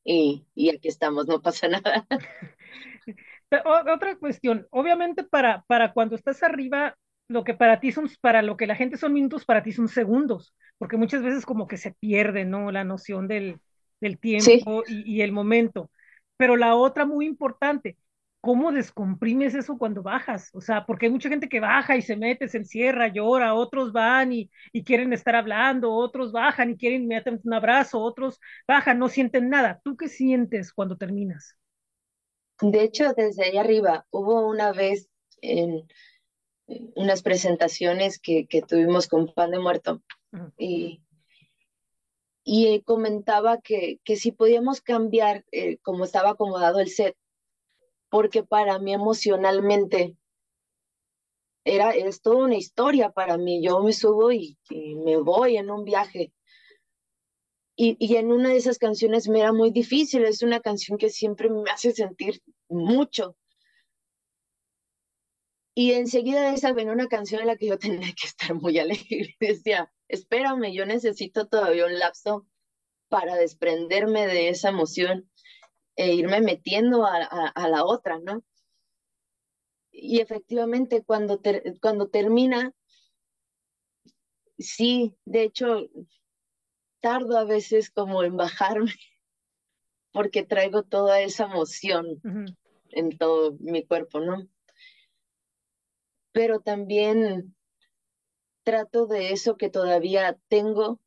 y, 0.03 0.45
y 0.55 0.69
aquí 0.69 0.87
estamos, 0.87 1.27
no 1.27 1.41
pasa 1.41 1.67
nada. 1.67 2.07
otra 3.93 4.17
cuestión, 4.17 4.67
obviamente 4.71 5.23
para, 5.23 5.63
para 5.67 5.93
cuando 5.93 6.15
estás 6.15 6.43
arriba, 6.43 6.97
lo 7.33 7.43
que 7.43 7.53
para 7.53 7.79
ti 7.79 7.91
son, 7.91 8.09
para 8.21 8.41
lo 8.41 8.55
que 8.55 8.67
la 8.67 8.75
gente 8.75 8.97
son 8.97 9.13
minutos, 9.13 9.45
para 9.45 9.63
ti 9.63 9.71
son 9.71 9.87
segundos, 9.87 10.53
porque 10.77 10.97
muchas 10.97 11.23
veces 11.23 11.45
como 11.45 11.67
que 11.67 11.77
se 11.77 11.91
pierde, 11.91 12.45
¿no? 12.45 12.71
La 12.71 12.83
noción 12.83 13.27
del, 13.27 13.59
del 13.99 14.19
tiempo 14.19 14.83
y, 14.87 15.17
y, 15.17 15.21
el 15.21 15.31
momento. 15.31 15.89
Pero 16.37 16.55
la 16.55 16.75
otra 16.75 17.05
muy 17.05 17.25
importante, 17.25 17.97
¿cómo 18.39 18.71
descomprimes 18.71 19.55
eso 19.55 19.77
cuando 19.77 20.03
bajas? 20.03 20.49
O 20.53 20.61
sea, 20.61 20.85
porque 20.85 21.07
hay 21.07 21.11
mucha 21.11 21.29
gente 21.29 21.49
que 21.49 21.59
baja 21.59 21.97
y 21.97 22.01
se 22.01 22.15
mete, 22.15 22.47
se 22.47 22.59
encierra, 22.59 23.07
llora, 23.07 23.55
otros 23.55 23.91
van 23.91 24.31
y, 24.31 24.51
y 24.71 24.83
quieren 24.83 25.11
estar 25.11 25.35
hablando, 25.35 25.91
otros 25.91 26.31
bajan 26.31 26.69
y 26.69 26.77
quieren 26.77 27.03
inmediatamente 27.03 27.47
un 27.47 27.53
abrazo, 27.53 27.99
otros 27.99 28.39
bajan, 28.67 28.99
no 28.99 29.09
sienten 29.09 29.49
nada. 29.49 29.81
¿Tú 29.83 29.97
qué 29.97 30.07
sientes 30.07 30.71
cuando 30.71 30.97
terminas? 30.97 31.57
De 32.61 32.83
hecho, 32.83 33.13
desde 33.13 33.45
ahí 33.45 33.57
arriba, 33.57 34.05
hubo 34.11 34.47
una 34.47 34.71
vez 34.71 35.09
en 35.41 35.87
unas 36.95 37.21
presentaciones 37.21 38.19
que, 38.19 38.47
que 38.47 38.61
tuvimos 38.61 39.07
con 39.07 39.33
Pan 39.33 39.51
de 39.51 39.59
Muerto 39.59 40.01
y, 40.57 41.01
y 42.43 42.81
comentaba 42.81 43.59
que, 43.61 43.99
que 44.03 44.15
si 44.15 44.31
podíamos 44.31 44.81
cambiar 44.81 45.45
eh, 45.51 45.77
cómo 45.79 46.05
estaba 46.05 46.31
acomodado 46.31 46.79
el 46.79 46.89
set, 46.89 47.15
porque 48.09 48.43
para 48.43 48.79
mí 48.79 48.93
emocionalmente 48.93 50.15
era, 51.65 51.91
es 51.91 52.21
toda 52.21 52.45
una 52.45 52.55
historia 52.55 53.11
para 53.11 53.37
mí. 53.37 53.63
Yo 53.63 53.81
me 53.81 53.93
subo 53.93 54.31
y 54.31 54.57
me 54.69 55.17
voy 55.17 55.57
en 55.57 55.69
un 55.69 55.83
viaje 55.83 56.33
y, 57.75 57.97
y, 57.99 58.17
en 58.17 58.31
una 58.31 58.49
de 58.49 58.57
esas 58.57 58.77
canciones 58.77 59.27
me 59.27 59.39
era 59.39 59.51
muy 59.51 59.71
difícil, 59.71 60.23
es 60.25 60.43
una 60.43 60.59
canción 60.59 60.97
que 60.97 61.09
siempre 61.09 61.49
me 61.49 61.69
hace 61.71 61.91
sentir 61.91 62.41
mucho. 62.69 63.35
Y 65.75 65.93
enseguida 65.93 66.49
de 66.49 66.55
esa 66.55 66.71
venía 66.73 66.93
una 66.93 67.07
canción 67.07 67.41
en 67.41 67.47
la 67.47 67.57
que 67.57 67.67
yo 67.67 67.77
tenía 67.79 68.13
que 68.13 68.27
estar 68.27 68.53
muy 68.53 68.77
alegre. 68.79 69.35
Decía, 69.39 69.91
espérame, 70.07 70.73
yo 70.73 70.85
necesito 70.85 71.47
todavía 71.47 71.85
un 71.85 71.97
lapso 71.99 72.47
para 73.09 73.35
desprenderme 73.35 74.27
de 74.27 74.49
esa 74.49 74.69
emoción 74.69 75.29
e 75.95 76.13
irme 76.15 76.41
metiendo 76.41 77.05
a, 77.05 77.17
a, 77.23 77.67
la 77.67 77.85
otra, 77.85 78.19
¿no? 78.19 78.43
Y 79.91 80.19
efectivamente, 80.19 81.03
cuando, 81.03 81.39
cuando 81.79 82.09
termina, 82.09 82.73
sí, 84.57 85.15
de 85.25 85.43
hecho, 85.43 85.89
tardo 86.99 87.37
a 87.37 87.43
veces 87.43 87.91
como 87.91 88.23
en 88.23 88.35
bajarme 88.35 88.93
porque 90.13 90.43
traigo 90.43 90.83
toda 90.83 91.19
esa 91.19 91.45
emoción 91.45 92.21
en 92.91 93.17
todo 93.17 93.57
mi 93.59 93.83
cuerpo, 93.83 94.19
¿no? 94.21 94.47
Pero 96.33 96.59
también 96.59 97.55
trato 98.63 99.07
de 99.07 99.31
eso 99.31 99.55
que 99.55 99.69
todavía 99.69 100.37
tengo, 100.49 100.99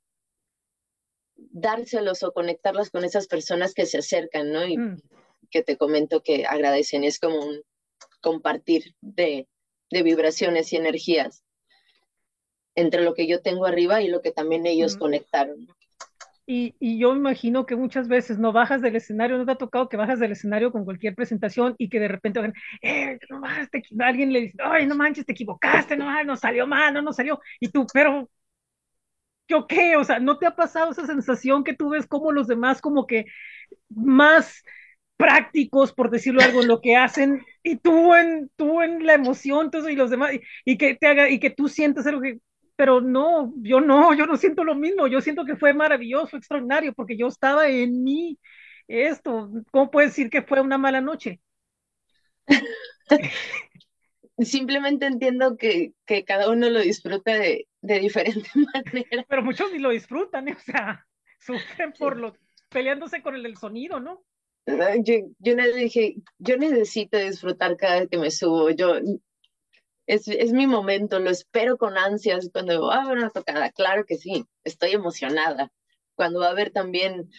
dárselos 1.36 2.22
o 2.22 2.32
conectarlas 2.32 2.90
con 2.90 3.04
esas 3.04 3.26
personas 3.26 3.74
que 3.74 3.86
se 3.86 3.98
acercan, 3.98 4.52
¿no? 4.52 4.66
Y 4.66 4.78
mm. 4.78 5.02
que 5.50 5.62
te 5.62 5.76
comento 5.76 6.22
que 6.22 6.46
agradecen. 6.46 7.04
Es 7.04 7.18
como 7.18 7.44
un 7.44 7.62
compartir 8.20 8.94
de, 9.00 9.46
de 9.90 10.02
vibraciones 10.02 10.72
y 10.72 10.76
energías 10.76 11.44
entre 12.74 13.02
lo 13.02 13.14
que 13.14 13.26
yo 13.26 13.40
tengo 13.40 13.66
arriba 13.66 14.02
y 14.02 14.08
lo 14.08 14.20
que 14.20 14.32
también 14.32 14.66
ellos 14.66 14.96
conectaron. 14.96 15.66
Y, 16.48 16.76
y, 16.78 16.98
yo 16.98 17.16
imagino 17.16 17.66
que 17.66 17.74
muchas 17.74 18.06
veces 18.06 18.38
no 18.38 18.52
bajas 18.52 18.80
del 18.80 18.94
escenario, 18.94 19.36
no 19.36 19.44
te 19.44 19.52
ha 19.52 19.56
tocado 19.56 19.88
que 19.88 19.96
bajas 19.96 20.20
del 20.20 20.30
escenario 20.32 20.70
con 20.70 20.84
cualquier 20.84 21.14
presentación 21.16 21.74
y 21.76 21.88
que 21.88 21.98
de 21.98 22.06
repente 22.08 22.40
eh, 22.82 23.18
no 23.30 23.40
te, 23.70 23.82
alguien 23.98 24.32
le 24.32 24.42
dice, 24.42 24.58
ay, 24.62 24.86
no 24.86 24.94
manches, 24.94 25.26
te 25.26 25.32
equivocaste, 25.32 25.96
no, 25.96 26.22
no 26.24 26.36
salió 26.36 26.66
mal, 26.68 26.94
no, 26.94 27.02
no 27.02 27.12
salió. 27.12 27.40
Y 27.58 27.68
tú, 27.70 27.84
pero, 27.92 28.30
¿yo 29.48 29.66
qué? 29.66 29.96
O 29.96 30.04
sea, 30.04 30.18
¿no 30.18 30.38
te 30.38 30.46
ha 30.46 30.56
pasado 30.56 30.90
esa 30.92 31.06
sensación 31.06 31.64
que 31.64 31.74
tú 31.74 31.90
ves 31.90 32.06
como 32.06 32.32
los 32.32 32.46
demás 32.48 32.80
como 32.80 33.06
que 33.06 33.26
más 33.90 34.62
prácticos, 35.16 35.92
por 35.92 36.10
decirlo 36.10 36.42
algo, 36.42 36.62
en 36.62 36.68
lo 36.68 36.80
que 36.80 36.96
hacen, 36.96 37.44
y 37.62 37.76
tú 37.76 38.14
en, 38.14 38.50
tú 38.56 38.82
en 38.82 39.06
la 39.06 39.14
emoción, 39.14 39.70
todo 39.70 39.88
y 39.88 39.96
los 39.96 40.10
demás, 40.10 40.32
y 40.64 40.78
que 40.78 40.94
te 40.96 41.06
haga, 41.06 41.30
y 41.30 41.40
que 41.40 41.50
tú 41.50 41.68
sientas 41.68 42.06
algo 42.06 42.22
que, 42.22 42.38
pero 42.76 43.00
no, 43.00 43.52
yo 43.56 43.80
no, 43.80 44.14
yo 44.14 44.26
no 44.26 44.36
siento 44.36 44.62
lo 44.64 44.74
mismo, 44.74 45.06
yo 45.06 45.20
siento 45.20 45.44
que 45.44 45.56
fue 45.56 45.72
maravilloso, 45.74 46.36
extraordinario, 46.36 46.92
porque 46.94 47.16
yo 47.16 47.26
estaba 47.28 47.68
en 47.68 48.04
mí, 48.04 48.38
esto, 48.86 49.50
¿cómo 49.72 49.90
puedes 49.90 50.10
decir 50.10 50.30
que 50.30 50.42
fue 50.42 50.60
una 50.60 50.78
mala 50.78 51.00
noche? 51.00 51.40
Simplemente 54.38 55.06
entiendo 55.06 55.56
que, 55.56 55.94
que 56.04 56.24
cada 56.24 56.50
uno 56.50 56.68
lo 56.68 56.80
disfruta 56.80 57.34
de, 57.34 57.66
de 57.80 57.98
diferente 58.00 58.48
manera. 58.54 59.24
Pero 59.28 59.42
muchos 59.42 59.72
ni 59.72 59.78
lo 59.78 59.90
disfrutan, 59.90 60.48
¿eh? 60.48 60.56
o 60.56 60.60
sea, 60.60 61.06
sufren 61.40 61.92
por 61.92 62.18
lo, 62.18 62.36
peleándose 62.68 63.22
con 63.22 63.34
el, 63.34 63.46
el 63.46 63.56
sonido, 63.56 63.98
¿no? 64.00 64.22
Yo, 64.66 65.14
yo 65.38 65.54
dije, 65.74 66.16
yo 66.38 66.56
necesito 66.56 67.16
disfrutar 67.18 67.76
cada 67.76 68.00
vez 68.00 68.08
que 68.10 68.18
me 68.18 68.30
subo. 68.30 68.70
Yo 68.70 68.96
es, 70.06 70.28
es 70.28 70.52
mi 70.52 70.66
momento, 70.66 71.18
lo 71.18 71.30
espero 71.30 71.76
con 71.76 71.98
ansias 71.98 72.48
cuando 72.52 72.86
va 72.86 72.96
a 72.96 73.02
haber 73.02 73.18
una 73.18 73.30
tocada. 73.30 73.70
Claro 73.72 74.04
que 74.06 74.16
sí, 74.16 74.46
estoy 74.64 74.92
emocionada. 74.92 75.72
Cuando 76.14 76.40
va 76.40 76.48
a 76.48 76.50
haber 76.50 76.70
también, 76.70 77.30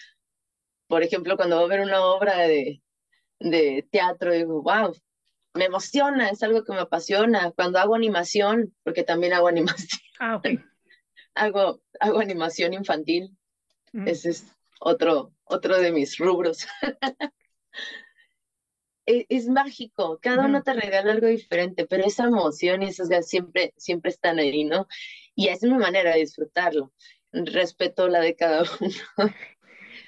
por 0.88 1.04
ejemplo, 1.04 1.38
cuando 1.38 1.56
va 1.56 1.64
a 1.64 1.66
haber 1.66 1.80
una 1.82 2.04
obra 2.04 2.38
de, 2.40 2.82
de 3.40 3.88
teatro, 3.92 4.34
digo, 4.34 4.62
wow, 4.62 4.94
me 5.54 5.66
emociona, 5.66 6.30
es 6.30 6.44
algo 6.44 6.64
que 6.64 6.74
me 6.74 6.82
apasiona. 6.82 7.52
Cuando 7.52 7.80
hago 7.80 7.96
animación, 7.96 8.76
porque 8.84 9.04
también 9.04 9.34
hago 9.34 9.48
animación. 9.48 10.02
Ah, 10.20 10.42
hago, 11.36 11.82
hago 12.00 12.20
animación 12.20 12.74
infantil. 12.74 13.36
Ese 14.06 14.30
es 14.30 14.46
otro, 14.80 15.34
otro 15.46 15.80
de 15.80 15.92
mis 15.92 16.18
rubros. 16.18 16.68
e, 19.08 19.26
es, 19.30 19.48
mágico, 19.48 20.20
cada 20.22 20.46
uno 20.46 20.62
te 20.62 20.74
regala 20.74 21.14
algo 21.14 21.28
diferente, 21.28 21.88
pero 21.88 22.06
esa 22.06 22.26
emoción 22.26 22.84
y 22.84 22.88
esas 22.88 23.10
ganas 23.10 23.28
siempre, 23.28 23.74
siempre 23.78 24.12
están 24.12 24.38
ahí, 24.38 24.66
¿no? 24.66 24.88
Y 25.34 25.48
es 25.48 25.64
mi 25.64 25.72
manera 25.72 26.14
de 26.14 26.20
disfrutarlo. 26.20 26.92
Respeto 27.32 28.08
la 28.08 28.20
de 28.20 28.36
cada 28.36 28.64
uno. 28.80 29.34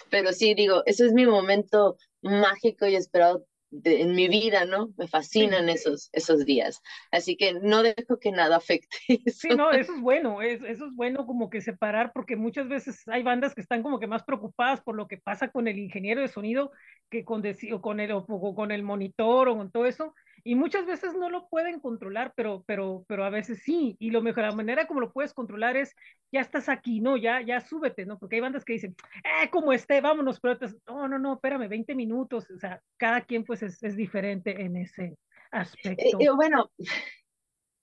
Pero 0.10 0.34
sí, 0.34 0.54
digo, 0.54 0.84
eso 0.86 1.06
es 1.06 1.14
mi 1.14 1.26
momento 1.26 1.98
mágico 2.22 2.88
y 2.88 2.96
esperado 2.96 3.46
en 3.72 4.16
mi 4.16 4.28
vida, 4.28 4.66
¿no? 4.66 4.90
Me 4.98 5.08
fascinan 5.08 5.70
esos, 5.70 6.10
esos 6.14 6.46
días. 6.46 6.82
Así 7.12 7.36
que 7.38 7.54
no 7.54 7.84
dejo 7.84 8.20
que 8.20 8.32
nada 8.32 8.58
afecte. 8.58 8.98
Eso. 9.26 9.40
Sí, 9.42 9.50
no, 9.50 9.72
eso 9.72 9.94
es 9.94 10.02
bueno, 10.02 10.42
es, 10.42 10.62
eso 10.64 10.86
es 10.88 10.96
bueno 10.96 11.26
como 11.26 11.50
que 11.50 11.62
separar, 11.62 12.12
porque 12.14 12.36
muchas 12.36 12.68
veces 12.68 13.08
hay 13.08 13.24
bandas 13.24 13.54
que 13.54 13.62
están 13.62 13.84
como 13.84 14.00
que 14.00 14.08
más 14.08 14.24
preocupadas 14.24 14.82
por 14.82 14.96
lo 14.96 15.08
que 15.08 15.18
pasa 15.18 15.50
con 15.50 15.68
el 15.68 15.78
ingeniero 15.78 16.22
de 16.22 16.28
sonido 16.28 16.72
que 17.10 17.24
con, 17.26 17.44
o 17.72 17.82
con, 17.82 18.00
el, 18.00 18.12
o 18.12 18.56
con 18.56 18.72
el 18.72 18.84
monitor 18.84 19.50
o 19.50 19.58
con 19.58 19.72
todo 19.72 19.86
eso, 19.86 20.14
y 20.50 20.56
muchas 20.56 20.88
veces 20.88 21.14
no 21.14 21.30
lo 21.30 21.48
pueden 21.48 21.80
controlar, 21.80 22.34
pero, 22.36 22.64
pero, 22.66 23.06
pero 23.08 23.24
a 23.24 23.30
veces 23.30 23.62
sí, 23.62 23.96
y 24.00 24.10
lo 24.10 24.24
mejor, 24.24 24.46
la 24.46 24.52
manera 24.52 24.88
como 24.88 25.00
lo 25.00 25.14
puedes 25.14 25.32
controlar 25.32 25.78
es, 25.78 25.96
ya 26.32 26.42
estás 26.42 26.70
aquí, 26.70 27.02
¿no? 27.02 27.18
Ya, 27.18 27.40
ya 27.44 27.62
súbete, 27.62 28.08
¿no? 28.08 28.18
Porque 28.18 28.38
hay 28.38 28.42
bandas 28.42 28.66
que 28.66 28.74
dicen, 28.74 28.96
eh, 29.24 29.52
como 29.52 29.74
esté, 29.74 30.02
vámonos, 30.02 30.40
pero 30.40 30.56
otras, 30.56 30.76
no, 30.88 31.08
no, 31.08 31.20
no, 31.20 31.34
espérame, 31.36 31.70
20 31.70 31.94
minutos, 31.94 32.50
o 32.50 32.58
sea, 32.58 32.82
cada 32.98 33.22
quien 33.22 33.44
pues 33.44 33.62
es, 33.62 33.84
es 33.84 33.96
diferente 33.96 34.60
en 34.60 34.78
ese 34.78 35.20
aspecto. 35.52 36.18
Eh, 36.20 36.30
bueno, 36.36 36.72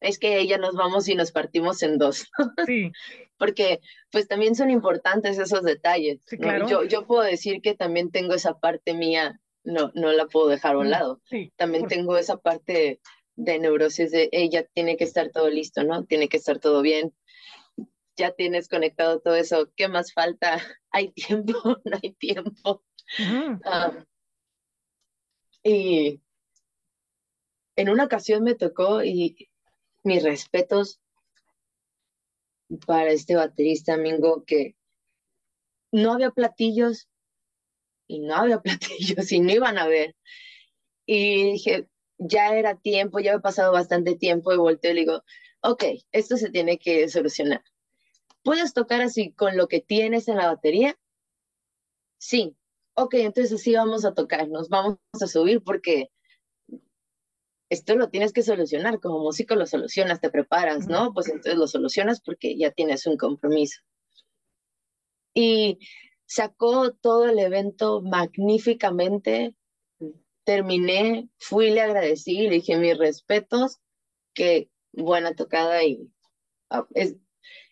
es 0.00 0.18
que 0.18 0.44
ya 0.44 0.58
nos 0.58 0.74
vamos 0.74 1.08
y 1.08 1.14
nos 1.14 1.30
partimos 1.30 1.84
en 1.84 1.98
dos. 1.98 2.28
Sí. 2.66 2.90
Porque 3.38 3.78
pues 4.10 4.26
también 4.26 4.56
son 4.56 4.70
importantes 4.70 5.38
esos 5.38 5.62
detalles. 5.62 6.20
Sí, 6.26 6.36
claro. 6.36 6.66
yo, 6.66 6.82
yo 6.82 7.06
puedo 7.06 7.22
decir 7.22 7.62
que 7.62 7.76
también 7.76 8.10
tengo 8.10 8.34
esa 8.34 8.58
parte 8.58 8.92
mía 8.92 9.40
no, 9.66 9.90
no 9.94 10.12
la 10.12 10.26
puedo 10.26 10.48
dejar 10.48 10.76
a 10.76 10.78
un 10.78 10.86
mm, 10.86 10.90
lado. 10.90 11.20
También 11.56 11.86
tengo 11.88 12.16
esa 12.16 12.38
parte 12.38 13.00
de 13.34 13.58
neurosis 13.58 14.10
de 14.12 14.28
ella 14.32 14.64
tiene 14.72 14.96
que 14.96 15.04
estar 15.04 15.30
todo 15.30 15.50
listo, 15.50 15.82
¿no? 15.84 16.04
Tiene 16.04 16.28
que 16.28 16.38
estar 16.38 16.58
todo 16.58 16.80
bien. 16.80 17.12
Ya 18.16 18.32
tienes 18.32 18.68
conectado 18.68 19.20
todo 19.20 19.34
eso. 19.34 19.70
¿Qué 19.76 19.88
más 19.88 20.12
falta? 20.12 20.56
¿Hay 20.90 21.12
tiempo? 21.12 21.52
¿No 21.84 21.98
hay 22.02 22.12
tiempo? 22.12 22.82
Ah, 23.64 23.92
y 25.62 26.20
en 27.76 27.90
una 27.90 28.04
ocasión 28.04 28.42
me 28.44 28.54
tocó 28.54 29.02
y 29.04 29.48
mis 30.02 30.22
respetos 30.22 31.00
para 32.86 33.10
este 33.10 33.36
baterista 33.36 33.96
Mingo 33.96 34.44
que 34.44 34.76
no 35.92 36.12
había 36.12 36.30
platillos, 36.30 37.08
y 38.06 38.20
no 38.20 38.36
había 38.36 38.60
platillos 38.62 39.30
y 39.32 39.40
no 39.40 39.52
iban 39.52 39.78
a 39.78 39.86
ver. 39.86 40.14
Y 41.06 41.52
dije, 41.52 41.88
ya 42.18 42.56
era 42.56 42.76
tiempo, 42.76 43.20
ya 43.20 43.32
había 43.32 43.42
pasado 43.42 43.72
bastante 43.72 44.16
tiempo 44.16 44.52
y 44.52 44.56
volteo 44.56 44.92
y 44.92 44.94
le 44.94 45.00
digo, 45.00 45.24
ok, 45.60 45.84
esto 46.12 46.36
se 46.36 46.50
tiene 46.50 46.78
que 46.78 47.08
solucionar. 47.08 47.62
¿Puedes 48.42 48.72
tocar 48.74 49.02
así 49.02 49.32
con 49.32 49.56
lo 49.56 49.68
que 49.68 49.80
tienes 49.80 50.28
en 50.28 50.36
la 50.36 50.46
batería? 50.46 50.98
Sí. 52.18 52.56
Ok, 52.94 53.14
entonces 53.14 53.52
así 53.60 53.74
vamos 53.74 54.04
a 54.06 54.14
tocar, 54.14 54.48
nos 54.48 54.70
vamos 54.70 54.98
a 55.20 55.26
subir 55.26 55.62
porque 55.62 56.10
esto 57.68 57.96
lo 57.96 58.08
tienes 58.08 58.32
que 58.32 58.42
solucionar, 58.42 59.00
como 59.00 59.18
músico 59.18 59.54
lo 59.54 59.66
solucionas, 59.66 60.20
te 60.20 60.30
preparas, 60.30 60.86
¿no? 60.86 61.12
Pues 61.12 61.28
entonces 61.28 61.56
lo 61.56 61.66
solucionas 61.66 62.20
porque 62.20 62.56
ya 62.56 62.70
tienes 62.70 63.06
un 63.06 63.16
compromiso. 63.16 63.80
Y 65.34 65.78
sacó 66.26 66.92
todo 66.92 67.28
el 67.28 67.38
evento 67.38 68.02
magníficamente. 68.02 69.54
Terminé, 70.44 71.28
fui, 71.38 71.70
le 71.70 71.80
agradecí, 71.80 72.48
le 72.48 72.56
dije 72.56 72.76
mis 72.76 72.96
respetos, 72.96 73.80
que 74.32 74.70
buena 74.92 75.34
tocada 75.34 75.82
y 75.82 76.08
ah, 76.70 76.86
es, 76.94 77.16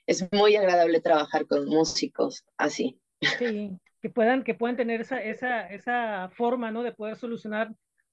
es 0.07 0.33
muy 0.33 0.57
agradable 0.57 1.01
trabajar 1.01 1.47
con 1.47 1.67
músicos 1.67 2.45
así. 2.57 3.01
Sí, 3.39 3.79
que 4.03 4.11
puedan, 4.11 4.43
que 4.43 4.55
puedan 4.55 4.77
tener 4.77 5.01
esa, 5.01 5.23
esa, 5.23 5.69
esa 5.69 6.31
forma, 6.31 6.71
¿no? 6.71 6.83
De 6.83 6.93
poder 6.93 7.17
solucionar, 7.17 7.73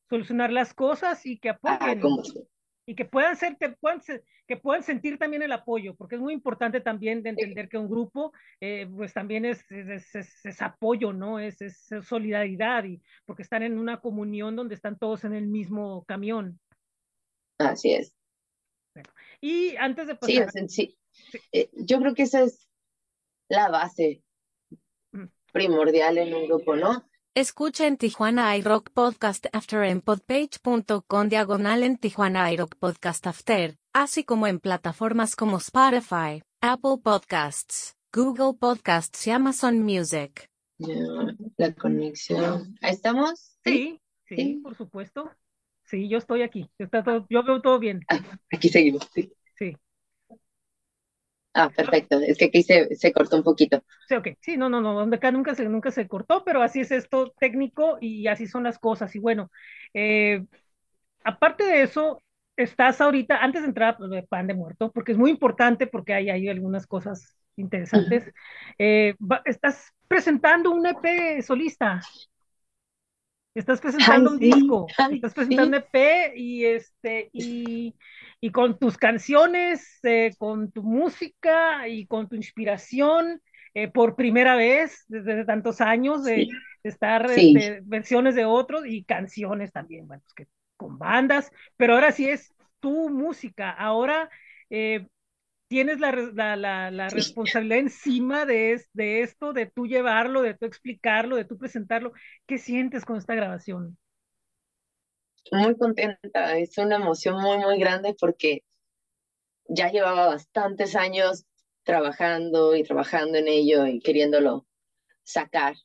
solucionar 0.10 0.52
las 0.52 0.74
cosas 0.74 1.26
y 1.26 1.40
que 1.40 1.50
ah, 1.50 1.58
apoyen 1.60 2.02
y 2.92 2.96
que 2.96 3.06
puedan 3.06 3.38
ser, 3.38 3.56
que 3.56 3.70
puedan, 3.70 4.02
que 4.46 4.58
puedan 4.58 4.84
sentir 4.84 5.18
también 5.18 5.42
el 5.44 5.54
apoyo, 5.54 5.96
porque 5.96 6.16
es 6.16 6.22
muy 6.22 6.34
importante 6.34 6.82
también 6.82 7.24
de 7.24 7.30
entender 7.30 7.70
que 7.70 7.78
un 7.78 7.90
grupo, 7.90 8.34
eh, 8.60 8.86
pues 8.94 9.14
también 9.14 9.46
es, 9.46 9.64
es, 9.72 10.14
es, 10.14 10.62
apoyo, 10.62 11.14
¿no? 11.14 11.40
Es, 11.40 11.56
solidaridad, 12.06 12.84
y 12.84 13.02
porque 13.26 13.44
están 13.44 13.64
en 13.64 13.80
una 13.80 14.02
comunión 14.02 14.58
donde 14.58 14.76
están 14.76 15.00
todos 15.00 15.24
en 15.24 15.34
el 15.34 15.48
mismo 15.48 16.04
camión. 16.04 16.60
Así 17.60 17.94
es. 17.94 18.14
y 19.40 19.78
antes 19.78 20.08
de 20.08 20.16
pasar... 20.16 20.52
Sí, 20.52 20.68
sí. 20.68 20.98
Eh, 21.54 21.70
yo 21.72 21.98
creo 22.02 22.14
que 22.14 22.24
esa 22.24 22.42
es 22.42 22.68
la 23.48 23.70
base 23.70 24.22
mm. 25.14 25.28
primordial 25.54 26.18
en 26.18 26.34
un 26.34 26.46
grupo, 26.46 26.76
¿no? 26.76 27.10
Escucha 27.34 27.88
en 27.88 27.96
Tijuana 27.96 28.58
iRock 28.58 28.90
Podcast 28.90 29.46
After 29.54 29.84
en 29.86 30.02
podpage.com 30.02 31.30
diagonal 31.30 31.84
en 31.84 31.96
Tijuana 31.96 32.52
iRock 32.52 32.76
Podcast 32.76 33.26
After, 33.26 33.78
así 33.94 34.26
como 34.26 34.48
en 34.48 34.60
plataformas 34.60 35.38
como 35.38 35.56
Spotify, 35.60 36.44
Apple 36.60 36.98
Podcasts, 37.02 37.96
Google 38.12 38.58
Podcasts 38.60 39.26
y 39.28 39.32
Amazon 39.32 39.80
Music. 39.80 40.50
la 41.56 41.74
conexión. 41.74 42.76
¿Ahí 42.82 42.96
estamos? 42.96 43.56
Sí, 43.64 44.02
sí, 44.28 44.60
por 44.62 44.76
supuesto. 44.76 45.32
Sí, 45.86 46.10
yo 46.10 46.18
estoy 46.18 46.42
aquí. 46.42 46.70
Está 46.78 47.02
todo, 47.02 47.26
yo 47.30 47.44
veo 47.46 47.62
todo 47.62 47.80
bien. 47.80 48.02
Ah, 48.10 48.20
aquí 48.52 48.68
seguimos, 48.68 49.08
sí. 49.14 49.32
Sí. 49.58 49.78
Ah, 51.54 51.70
perfecto. 51.70 52.20
Es 52.20 52.38
que 52.38 52.46
aquí 52.46 52.64
se, 52.64 52.96
se, 52.96 53.12
cortó 53.12 53.38
un 53.38 53.44
poquito. 53.44 53.84
Sí, 54.08 54.16
ok. 54.16 54.28
Sí, 54.40 54.58
no, 54.58 54.70
no, 54.70 54.82
no. 54.82 55.02
Acá 55.16 55.32
nunca 55.32 55.54
se, 55.56 55.68
nunca 55.68 55.92
se 55.92 56.08
cortó, 56.08 56.44
pero 56.46 56.62
así 56.62 56.80
es 56.82 56.92
esto 56.92 57.34
técnico 57.40 57.98
y 58.00 58.28
así 58.28 58.48
son 58.48 58.64
las 58.64 58.80
cosas. 58.80 59.14
Y 59.16 59.20
bueno, 59.20 59.52
eh, 59.94 60.46
aparte 61.24 61.66
de 61.66 61.84
eso, 61.84 62.24
estás 62.56 63.02
ahorita, 63.02 63.38
antes 63.38 63.62
de 63.62 63.68
entrar 63.68 63.98
a 64.00 64.08
de 64.08 64.24
pan 64.24 64.48
de 64.48 64.54
muerto, 64.54 64.92
porque 64.92 65.12
es 65.12 65.18
muy 65.18 65.32
importante, 65.32 65.88
porque 65.88 66.14
hay, 66.14 66.30
hay 66.30 66.48
algunas 66.48 66.88
cosas 66.88 67.36
interesantes. 67.56 68.32
Eh, 68.78 69.16
estás 69.46 69.92
presentando 70.08 70.72
un 70.72 70.86
EP 70.86 71.42
solista. 71.42 72.02
Estás 73.54 73.82
presentando 73.82 74.32
un 74.32 74.40
disco, 74.40 74.88
estás 75.12 75.34
presentando 75.34 75.78
un 75.78 75.84
EP 75.84 76.34
y 76.36 76.66
este, 76.66 77.30
y 77.34 77.94
y 78.42 78.50
con 78.50 78.80
tus 78.80 78.98
canciones, 78.98 80.00
eh, 80.04 80.34
con 80.40 80.72
tu 80.72 80.82
música 80.82 81.88
y 81.88 82.08
con 82.08 82.28
tu 82.28 82.36
inspiración, 82.36 83.40
eh, 83.76 83.88
por 83.88 84.16
primera 84.16 84.56
vez 84.56 85.06
desde 85.08 85.46
tantos 85.46 85.80
años 85.80 86.24
de, 86.24 86.50
estar 86.84 87.30
este, 87.30 87.82
versiones 87.84 88.34
de 88.34 88.46
otros 88.46 88.88
y 88.88 89.04
canciones 89.04 89.72
también, 89.72 90.08
bueno, 90.08 90.24
pues 90.24 90.34
que 90.34 90.48
con 90.76 90.98
bandas, 90.98 91.52
pero 91.78 91.94
ahora 91.94 92.12
sí 92.12 92.28
es 92.28 92.52
tu 92.80 93.10
música, 93.10 93.70
ahora 93.70 94.32
eh, 94.72 95.08
tienes 95.72 96.02
la, 96.02 96.12
la, 96.58 96.92
la, 96.92 97.08
responsabilidad 97.08 97.80
encima 97.80 98.46
de, 98.46 98.84
de 98.92 99.22
esto, 99.22 99.54
de 99.54 99.68
tú 99.68 99.88
llevarlo, 99.88 100.42
de 100.42 100.54
tú 100.54 100.66
explicarlo, 100.66 101.38
de 101.38 101.46
tú 101.46 101.58
presentarlo. 101.58 102.12
¿Qué 102.46 102.58
sientes 102.58 103.06
con 103.06 103.16
esta 103.16 103.36
grabación? 103.36 103.98
muy 105.50 105.78
contenta, 105.78 106.58
es 106.58 106.78
una 106.78 106.98
emoción 106.98 107.42
muy, 107.42 107.58
muy 107.60 107.80
grande 107.80 108.14
porque 108.20 108.66
ya 109.70 109.90
llevaba 109.90 110.28
bastantes 110.28 110.98
años 110.98 111.46
trabajando 111.84 112.76
y 112.76 112.84
trabajando 112.84 113.38
en 113.38 113.48
ello 113.48 113.86
y 113.88 114.02
queriéndolo 114.02 114.68
sacar, 115.24 115.76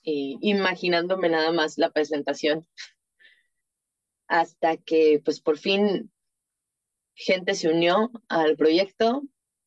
y 0.00 0.38
imaginándome 0.42 1.28
nada 1.28 1.50
más 1.50 1.76
la 1.76 1.90
presentación, 1.90 2.68
hasta 4.28 4.76
que 4.76 5.20
pues 5.24 5.40
por 5.40 5.58
fin 5.58 6.12
gente 7.18 7.54
se 7.54 7.68
unió 7.68 8.10
al 8.28 8.56
proyecto, 8.56 9.22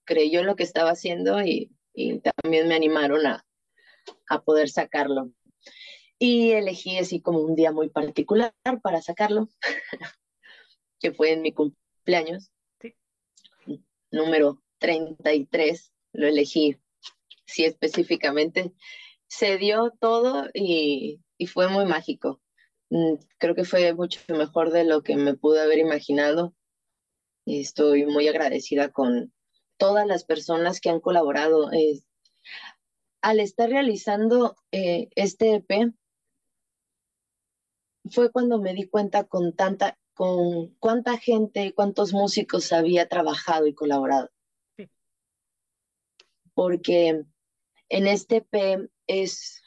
creyó 0.06 0.40
en 0.40 0.48
lo 0.48 0.56
que 0.56 0.64
estaba 0.64 0.92
haciendo 0.92 1.42
y, 1.44 1.72
y 1.94 2.20
también 2.20 2.68
me 2.68 2.76
animaron 2.76 3.26
a, 3.28 3.46
a 4.30 4.42
poder 4.42 4.70
sacarlo 4.70 5.32
y 6.22 6.52
elegí 6.52 7.00
así 7.00 7.20
como 7.20 7.40
un 7.40 7.56
día 7.56 7.72
muy 7.72 7.90
particular 7.90 8.54
para 8.84 9.02
sacarlo, 9.02 9.50
que 11.00 11.12
fue 11.14 11.32
en 11.32 11.42
mi 11.42 11.52
cumpleaños, 11.52 12.52
sí. 12.80 12.94
número 14.12 14.62
33, 14.78 15.92
lo 16.14 16.28
elegí, 16.28 16.78
sí 17.48 17.66
específicamente. 17.66 18.72
Se 19.26 19.58
dio 19.58 19.92
todo 20.00 20.48
y, 20.54 21.22
y 21.40 21.48
fue 21.48 21.70
muy 21.70 21.86
mágico. 21.86 22.40
Mm, 22.92 23.16
creo 23.40 23.56
que 23.56 23.66
fue 23.66 23.92
mucho 23.96 24.20
mejor 24.28 24.72
de 24.72 24.84
lo 24.84 25.02
que 25.02 25.16
me 25.16 25.34
pude 25.34 25.60
haber 25.60 25.80
imaginado. 25.80 26.54
Estoy 27.46 28.06
muy 28.06 28.28
agradecida 28.28 28.92
con 28.92 29.34
todas 29.78 30.06
las 30.06 30.24
personas 30.24 30.80
que 30.80 30.90
han 30.90 31.00
colaborado. 31.00 31.70
al 33.22 33.40
estar 33.40 33.70
realizando 33.70 34.56
eh, 34.72 35.10
este 35.16 35.56
EP, 35.56 35.94
fue 38.10 38.32
cuando 38.32 38.60
me 38.60 38.74
di 38.74 38.88
cuenta 38.88 39.24
con 39.24 39.56
tanta, 39.56 39.98
con 40.14 40.76
cuánta 40.80 41.18
gente 41.18 41.66
y 41.66 41.72
cuántos 41.72 42.14
músicos 42.14 42.72
había 42.74 43.08
trabajado 43.08 43.68
y 43.68 43.74
colaborado. 43.74 44.30
Porque 46.54 47.24
en 47.90 48.08
este 48.08 48.38
EP 48.38 48.90
es 49.08 49.62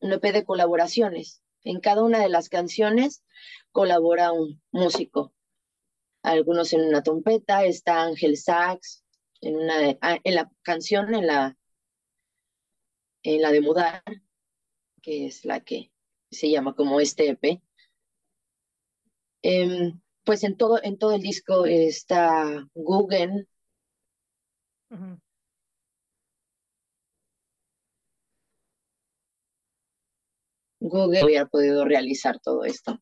un 0.00 0.12
EP 0.12 0.22
de 0.32 0.44
colaboraciones. 0.44 1.42
En 1.64 1.80
cada 1.80 2.02
una 2.02 2.18
de 2.18 2.28
las 2.28 2.48
canciones 2.48 3.22
colabora 3.70 4.32
un 4.32 4.60
músico. 4.72 5.32
Algunos 6.22 6.72
en 6.72 6.82
una 6.82 7.02
trompeta, 7.02 7.64
está 7.64 8.02
Ángel 8.02 8.36
Sax, 8.36 9.04
en, 9.40 9.56
una 9.56 9.98
ah, 10.00 10.18
en 10.22 10.34
la 10.34 10.50
canción, 10.62 11.14
en 11.14 11.26
la, 11.26 11.56
en 13.22 13.42
la 13.42 13.50
de 13.50 13.60
Mudar, 13.60 14.02
que 15.02 15.26
es 15.26 15.44
la 15.44 15.60
que 15.60 15.90
se 16.30 16.50
llama 16.50 16.74
como 16.74 17.00
este 17.00 17.28
EP. 17.30 17.60
Em, 19.42 20.00
pues 20.24 20.44
en 20.44 20.56
todo, 20.56 20.80
en 20.82 20.98
todo 20.98 21.12
el 21.14 21.22
disco 21.22 21.66
está 21.66 22.66
Google. 22.74 23.46
Google 30.80 31.24
hubiera 31.24 31.46
podido 31.46 31.84
realizar 31.84 32.38
todo 32.40 32.64
esto. 32.64 33.00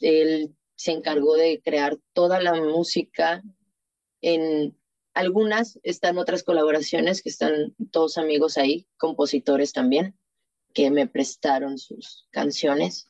Él 0.00 0.54
se 0.76 0.92
encargó 0.92 1.36
de 1.36 1.60
crear 1.62 1.98
toda 2.12 2.40
la 2.40 2.54
música. 2.54 3.42
En 4.20 4.76
algunas 5.14 5.78
están 5.82 6.18
otras 6.18 6.42
colaboraciones 6.42 7.22
que 7.22 7.28
están 7.28 7.74
todos 7.90 8.18
amigos 8.18 8.58
ahí, 8.58 8.86
compositores 8.96 9.72
también, 9.72 10.18
que 10.72 10.90
me 10.90 11.06
prestaron 11.06 11.78
sus 11.78 12.26
canciones 12.30 13.08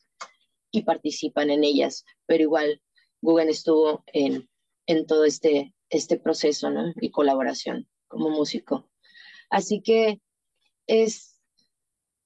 y 0.71 0.83
participan 0.83 1.49
en 1.49 1.63
ellas, 1.63 2.05
pero 2.25 2.43
igual 2.43 2.81
Google 3.21 3.49
estuvo 3.49 4.03
en, 4.07 4.49
en 4.85 5.07
todo 5.07 5.25
este, 5.25 5.73
este 5.89 6.19
proceso 6.19 6.69
¿no? 6.69 6.93
y 7.01 7.09
colaboración 7.09 7.87
como 8.07 8.29
músico. 8.29 8.89
Así 9.49 9.81
que 9.81 10.21
es, 10.85 11.41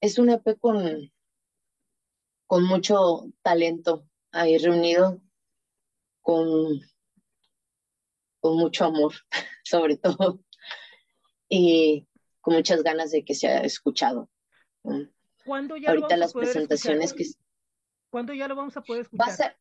es 0.00 0.18
un 0.18 0.30
EP 0.30 0.58
con, 0.58 1.10
con 2.46 2.64
mucho 2.64 3.32
talento 3.42 4.06
ahí 4.32 4.58
reunido, 4.58 5.20
con, 6.30 6.80
con 8.38 8.56
mucho 8.56 8.84
amor, 8.84 9.12
sobre 9.64 9.96
todo, 9.96 10.40
y 11.48 12.06
con 12.40 12.54
muchas 12.54 12.84
ganas 12.84 13.10
de 13.10 13.24
que 13.24 13.34
sea 13.34 13.62
escuchado. 13.62 14.30
ya 14.84 15.90
Ahorita 15.90 16.16
las 16.16 16.32
presentaciones 16.32 17.14
que 17.14 17.24
¿Cuándo 18.10 18.32
ya 18.32 18.46
lo 18.46 18.54
vamos 18.54 18.76
a 18.76 18.82
poder 18.82 19.02
escuchar? 19.02 19.56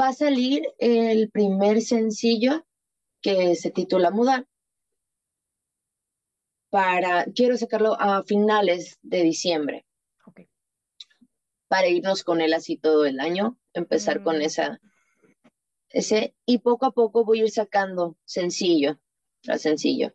Va 0.00 0.08
a, 0.08 0.12
salir 0.12 0.62
el 0.78 1.28
primer 1.30 1.82
sencillo 1.82 2.64
que 3.20 3.56
se 3.56 3.72
titula 3.72 4.12
Mudar. 4.12 4.46
Para, 6.70 7.24
quiero 7.34 7.56
sacarlo 7.56 8.00
a 8.00 8.22
finales 8.22 8.98
de 9.02 9.24
diciembre. 9.24 9.86
Para 11.66 11.88
irnos 11.88 12.22
con 12.22 12.40
él 12.40 12.52
así 12.54 12.76
todo 12.76 13.06
el 13.06 13.18
año, 13.18 13.58
empezar 13.72 14.22
con 14.22 14.38
mm. 14.38 14.42
esa, 14.42 14.80
ese, 15.94 16.34
y 16.44 16.58
poco 16.58 16.86
a 16.86 16.90
poco 16.90 17.24
voy 17.24 17.40
a 17.40 17.44
ir 17.44 17.50
sacando 17.50 18.16
sencillo 18.24 18.98
tras 19.42 19.62
sencillo. 19.62 20.12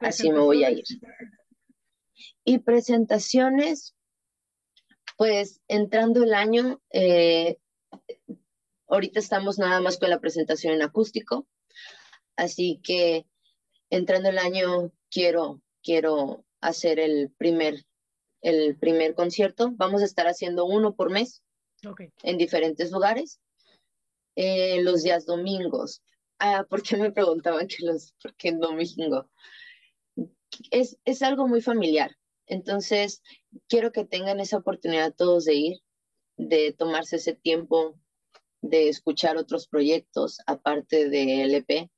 Así 0.00 0.30
me 0.30 0.40
voy 0.40 0.64
a 0.64 0.72
ir. 0.72 0.84
Y 2.44 2.58
presentaciones, 2.58 3.94
pues 5.16 5.60
entrando 5.68 6.24
el 6.24 6.34
año, 6.34 6.82
eh, 6.92 7.58
ahorita 8.88 9.20
estamos 9.20 9.58
nada 9.58 9.80
más 9.80 9.98
con 9.98 10.10
la 10.10 10.20
presentación 10.20 10.74
en 10.74 10.82
acústico, 10.82 11.46
así 12.34 12.80
que 12.82 13.26
entrando 13.90 14.30
el 14.30 14.38
año 14.38 14.90
quiero, 15.08 15.62
quiero 15.84 16.44
hacer 16.60 16.98
el 16.98 17.30
primer, 17.38 17.84
el 18.42 18.76
primer 18.76 19.14
concierto. 19.14 19.70
Vamos 19.76 20.02
a 20.02 20.06
estar 20.06 20.26
haciendo 20.26 20.64
uno 20.64 20.96
por 20.96 21.10
mes 21.10 21.44
en 22.22 22.38
diferentes 22.38 22.90
lugares, 22.90 23.40
eh, 24.36 24.82
los 24.82 25.02
días 25.02 25.26
domingos. 25.26 26.02
Ah, 26.38 26.64
¿por 26.68 26.82
qué 26.82 26.96
me 26.96 27.12
preguntaban 27.12 27.66
que 27.66 27.84
los, 27.84 28.14
por 28.22 28.34
qué 28.36 28.52
domingo? 28.52 29.28
Es, 30.70 30.98
es 31.04 31.22
algo 31.22 31.46
muy 31.46 31.60
familiar. 31.60 32.16
Entonces, 32.46 33.22
quiero 33.68 33.92
que 33.92 34.04
tengan 34.04 34.40
esa 34.40 34.56
oportunidad 34.56 35.14
todos 35.14 35.44
de 35.44 35.54
ir, 35.54 35.78
de 36.36 36.72
tomarse 36.72 37.16
ese 37.16 37.34
tiempo, 37.34 37.98
de 38.62 38.88
escuchar 38.88 39.36
otros 39.36 39.68
proyectos 39.68 40.38
aparte 40.46 41.08
de 41.08 41.42
LP. 41.42 41.90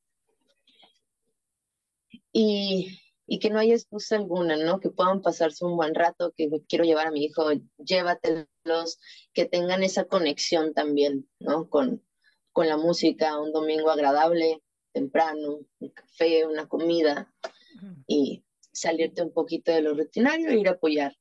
Y, 2.33 2.99
y 3.27 3.39
que 3.39 3.51
no 3.51 3.59
haya 3.59 3.75
excusa 3.75 4.17
alguna, 4.17 4.57
¿no? 4.57 4.81
Que 4.81 4.91
puedan 4.91 5.23
pasarse 5.23 5.65
un 5.65 5.77
buen 5.77 5.95
rato, 5.95 6.33
que 6.37 6.49
quiero 6.69 6.85
llevar 6.85 7.07
a 7.07 7.13
mi 7.13 7.25
hijo, 7.25 7.51
llévatelos, 8.65 8.99
que 9.33 9.47
tengan 9.47 9.83
esa 9.83 10.05
conexión 10.05 10.75
también, 10.75 11.29
¿no? 11.39 11.69
Con, 11.69 12.03
con 12.53 12.69
la 12.69 12.77
música, 12.77 13.39
un 13.41 13.53
domingo 13.53 13.91
agradable, 13.91 14.63
temprano, 14.93 15.61
un 15.79 15.89
café, 15.91 16.47
una 16.47 16.67
comida. 16.67 17.33
Y, 18.07 18.45
salirte 18.73 19.23
un 19.23 19.33
poquito 19.33 19.71
de 19.71 19.83
lo 19.83 19.95
rutinario 19.95 20.49
e 20.49 20.57
ir 20.57 20.69
a 20.69 20.73
apoyar 20.73 21.15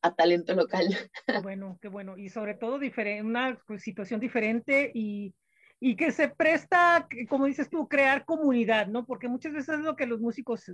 a 0.00 0.14
talento 0.14 0.54
local. 0.54 0.86
Qué 1.26 1.40
bueno, 1.40 1.78
qué 1.82 1.88
bueno. 1.88 2.16
Y 2.16 2.30
sobre 2.30 2.54
todo 2.54 2.80
una 3.22 3.62
situación 3.78 4.18
diferente 4.18 4.90
y, 4.94 5.34
y 5.78 5.96
que 5.96 6.10
se 6.10 6.28
presta, 6.28 7.06
como 7.28 7.46
dices 7.46 7.68
tú, 7.68 7.86
crear 7.86 8.24
comunidad, 8.24 8.86
¿no? 8.86 9.04
Porque 9.04 9.28
muchas 9.28 9.52
veces 9.52 9.74
es 9.74 9.80
lo 9.80 9.94
que 9.94 10.06
los 10.06 10.20
músicos 10.20 10.64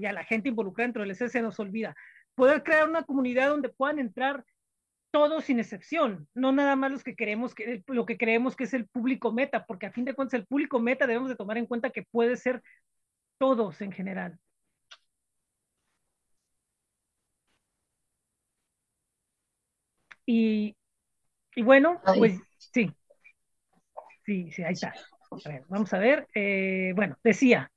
ya 0.00 0.12
la 0.12 0.24
gente 0.24 0.48
involucrada 0.48 0.86
dentro 0.86 1.02
del 1.02 1.10
ESE 1.10 1.28
se 1.28 1.42
nos 1.42 1.58
olvida. 1.58 1.96
Poder 2.36 2.62
crear 2.62 2.88
una 2.88 3.02
comunidad 3.02 3.48
donde 3.48 3.68
puedan 3.68 3.98
entrar 3.98 4.44
todos 5.14 5.44
sin 5.44 5.60
excepción, 5.60 6.26
no 6.34 6.50
nada 6.50 6.74
más 6.74 6.90
los 6.90 7.04
que 7.04 7.14
queremos 7.14 7.54
que 7.54 7.84
lo 7.86 8.04
que 8.04 8.18
creemos 8.18 8.56
que 8.56 8.64
es 8.64 8.74
el 8.74 8.88
público 8.88 9.32
meta, 9.32 9.64
porque 9.64 9.86
a 9.86 9.92
fin 9.92 10.04
de 10.04 10.12
cuentas 10.12 10.34
el 10.40 10.44
público 10.44 10.80
meta 10.80 11.06
debemos 11.06 11.28
de 11.28 11.36
tomar 11.36 11.56
en 11.56 11.66
cuenta 11.66 11.90
que 11.90 12.02
puede 12.02 12.36
ser 12.36 12.60
todos 13.38 13.80
en 13.80 13.92
general. 13.92 14.40
Y, 20.26 20.74
y 21.54 21.62
bueno, 21.62 22.00
pues 22.18 22.40
sí, 22.58 22.90
sí, 24.26 24.50
sí, 24.50 24.64
ahí 24.64 24.72
está. 24.72 24.94
vamos 25.68 25.94
a 25.94 25.98
ver. 25.98 26.26
Eh, 26.34 26.92
bueno, 26.96 27.16
decía 27.22 27.70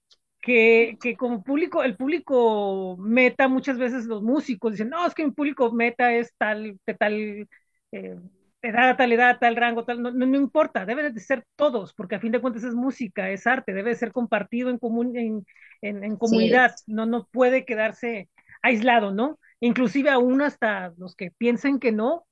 que, 0.48 0.98
que, 1.02 1.18
como 1.18 1.44
público, 1.44 1.84
el 1.84 1.98
público 1.98 2.96
meta, 2.98 3.50
muchas 3.50 3.78
veces 3.78 4.06
los 4.06 4.24
músicos 4.24 4.72
dicen, 4.72 4.88
no, 4.90 5.06
es 5.06 5.14
que 5.14 5.26
mi 5.26 5.32
público 5.32 5.74
meta 5.74 6.14
es 6.14 6.34
tal, 6.38 6.80
de 6.88 6.94
tal 6.94 7.50
eh, 7.92 8.16
edad, 8.62 8.96
tal 8.96 9.12
edad, 9.12 9.40
tal 9.42 9.58
rango, 9.58 9.84
tal, 9.84 10.02
no, 10.02 10.10
no, 10.12 10.38
importa, 10.38 10.86
deben 10.86 11.14
de 11.14 11.20
ser 11.20 11.46
todos, 11.58 11.94
porque 11.94 12.16
a 12.16 12.22
fin 12.22 12.32
de 12.32 12.40
cuentas 12.40 12.64
es 12.64 12.74
música, 12.74 13.30
es 13.30 13.46
arte, 13.46 13.74
debe 13.74 13.90
de 13.90 13.98
ser 13.98 14.14
compartido 14.14 14.70
en, 14.70 14.78
común, 14.78 15.18
en, 15.18 15.46
en, 15.82 16.02
en 16.06 16.16
comunidad, 16.16 16.74
no, 16.86 17.06
no 17.06 17.28
puede 17.28 17.66
quedarse 17.66 18.30
aislado, 18.62 19.12
¿no? 19.12 19.40
Inclusive 19.60 20.12
aún 20.12 20.42
hasta 20.42 20.94
los 20.98 21.14
que 21.18 21.30
piensen 21.30 21.78
que 21.78 21.92
no, 21.92 22.26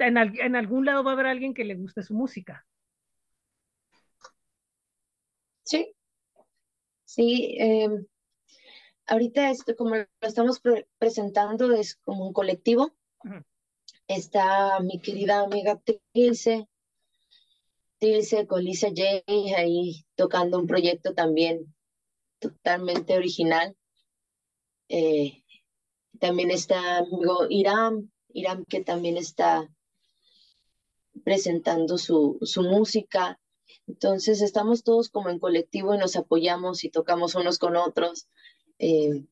en, 0.00 0.56
algún 0.56 0.86
lado 0.86 1.04
va 1.04 1.12
a 1.12 1.14
haber 1.14 1.26
alguien 1.26 1.54
que 1.54 1.64
le 1.64 1.76
guste 1.76 2.02
su 2.02 2.14
música. 2.14 2.66
Sí, 5.62 5.94
sí. 7.18 7.56
Em, 7.58 8.06
ahorita 9.06 9.50
esto, 9.50 9.74
como 9.76 9.96
lo 9.96 10.06
estamos 10.20 10.60
presentando, 10.98 11.72
es 11.72 11.96
como 12.04 12.26
un 12.28 12.32
colectivo. 12.32 12.92
Está 14.06 14.80
mi 14.80 15.00
querida 15.00 15.40
amiga 15.40 15.80
Tilce, 16.12 16.68
Tilce 17.98 18.46
con 18.46 18.64
Lisa 18.64 18.88
J 18.88 19.24
ahí 19.56 20.06
tocando 20.14 20.58
un 20.58 20.66
proyecto 20.66 21.12
también 21.12 21.74
totalmente 22.38 23.16
original. 23.16 23.76
Eh, 24.88 25.42
también 26.20 26.50
está 26.50 26.98
amigo 26.98 27.46
Iram, 27.50 28.10
Iram 28.28 28.64
que 28.64 28.82
también 28.82 29.16
está 29.16 29.68
presentando 31.24 31.98
su, 31.98 32.38
su 32.42 32.62
música. 32.62 33.38
Entonces 33.86 34.40
estamos 34.42 34.84
todos 34.84 35.08
como 35.08 35.30
en 35.30 35.38
colectivo 35.38 35.94
y 35.94 35.98
nos 35.98 36.16
apoyamos 36.16 36.84
y 36.84 36.90
tocamos 36.90 37.34
unos 37.34 37.58
con 37.58 37.76
otros, 37.76 38.28
eh, 38.78 39.24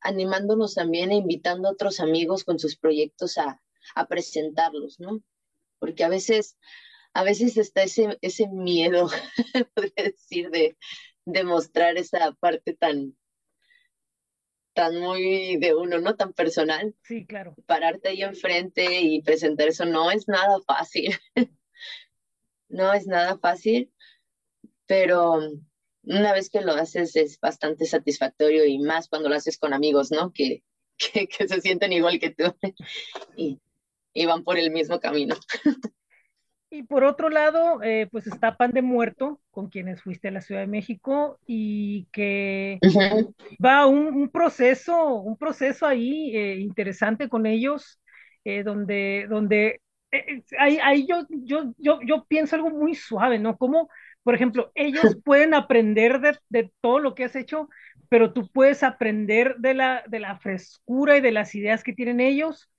animándonos 0.00 0.74
también 0.74 1.10
e 1.10 1.16
invitando 1.16 1.68
a 1.68 1.72
otros 1.72 2.00
amigos 2.00 2.44
con 2.44 2.58
sus 2.58 2.76
proyectos 2.76 3.38
a, 3.38 3.62
a 3.94 4.06
presentarlos, 4.06 5.00
¿no? 5.00 5.22
Porque 5.78 6.04
a 6.04 6.08
veces, 6.08 6.56
a 7.12 7.24
veces 7.24 7.56
está 7.56 7.82
ese, 7.82 8.18
ese 8.20 8.48
miedo, 8.48 9.08
podría 9.74 10.04
decir, 10.04 10.50
de, 10.50 10.76
de 11.24 11.44
mostrar 11.44 11.96
esa 11.96 12.32
parte 12.32 12.74
tan, 12.74 13.16
tan 14.74 15.00
muy 15.00 15.56
de 15.56 15.74
uno, 15.74 15.98
¿no? 15.98 16.16
Tan 16.16 16.32
personal. 16.32 16.94
Sí, 17.02 17.26
claro. 17.26 17.54
Pararte 17.66 18.10
ahí 18.10 18.22
enfrente 18.22 19.00
y 19.00 19.22
presentar 19.22 19.68
eso 19.68 19.86
no 19.86 20.10
es 20.10 20.28
nada 20.28 20.58
fácil. 20.66 21.14
no 22.68 22.92
es 22.92 23.06
nada 23.06 23.38
fácil, 23.38 23.92
pero 24.86 25.38
una 26.02 26.32
vez 26.32 26.50
que 26.50 26.60
lo 26.60 26.72
haces 26.72 27.16
es 27.16 27.38
bastante 27.40 27.84
satisfactorio 27.86 28.64
y 28.64 28.78
más 28.78 29.08
cuando 29.08 29.28
lo 29.28 29.34
haces 29.34 29.58
con 29.58 29.74
amigos, 29.74 30.10
¿no? 30.10 30.32
Que, 30.32 30.62
que, 30.98 31.48
se 31.48 31.60
sienten 31.60 31.92
igual 31.92 32.18
que 32.18 32.30
tú 32.30 32.44
y, 33.36 33.60
y 34.14 34.26
van 34.26 34.44
por 34.44 34.58
el 34.58 34.70
mismo 34.70 35.00
camino. 35.00 35.36
Y 36.68 36.82
por 36.82 37.04
otro 37.04 37.30
lado, 37.30 37.82
eh, 37.82 38.08
pues 38.10 38.26
está 38.26 38.56
Pan 38.56 38.72
de 38.72 38.82
Muerto, 38.82 39.40
con 39.50 39.70
quienes 39.70 40.02
fuiste 40.02 40.28
a 40.28 40.32
la 40.32 40.40
Ciudad 40.40 40.62
de 40.62 40.66
México 40.66 41.38
y 41.46 42.06
que 42.12 42.80
va 43.64 43.86
un, 43.86 44.28
proceso, 44.30 45.14
un 45.14 45.36
proceso 45.36 45.86
ahí 45.86 46.36
eh, 46.36 46.56
interesante 46.58 47.28
con 47.28 47.46
ellos, 47.46 48.00
eh, 48.44 48.64
donde, 48.64 49.26
donde 49.30 49.80
ahí, 50.58 50.78
ahí 50.82 51.06
yo, 51.06 51.26
yo, 51.28 51.74
yo, 51.78 52.00
yo 52.02 52.24
pienso 52.26 52.56
algo 52.56 52.70
muy 52.70 52.94
suave, 52.94 53.38
¿no? 53.38 53.56
Como, 53.56 53.88
por 54.22 54.34
ejemplo, 54.34 54.72
ellos 54.74 55.16
pueden 55.24 55.54
aprender 55.54 56.20
de, 56.20 56.38
de, 56.48 56.72
todo 56.80 56.98
lo 56.98 57.14
que 57.14 57.24
has 57.24 57.36
hecho, 57.36 57.68
pero 58.08 58.32
tú 58.32 58.48
puedes 58.52 58.82
aprender 58.82 59.56
de 59.58 59.74
la, 59.74 60.04
de 60.06 60.20
la 60.20 60.38
frescura 60.38 61.16
y 61.16 61.20
de 61.20 61.32
las 61.32 61.54
ideas 61.54 61.82
que 61.82 61.92
tienen 61.92 62.20
ellos, 62.20 62.70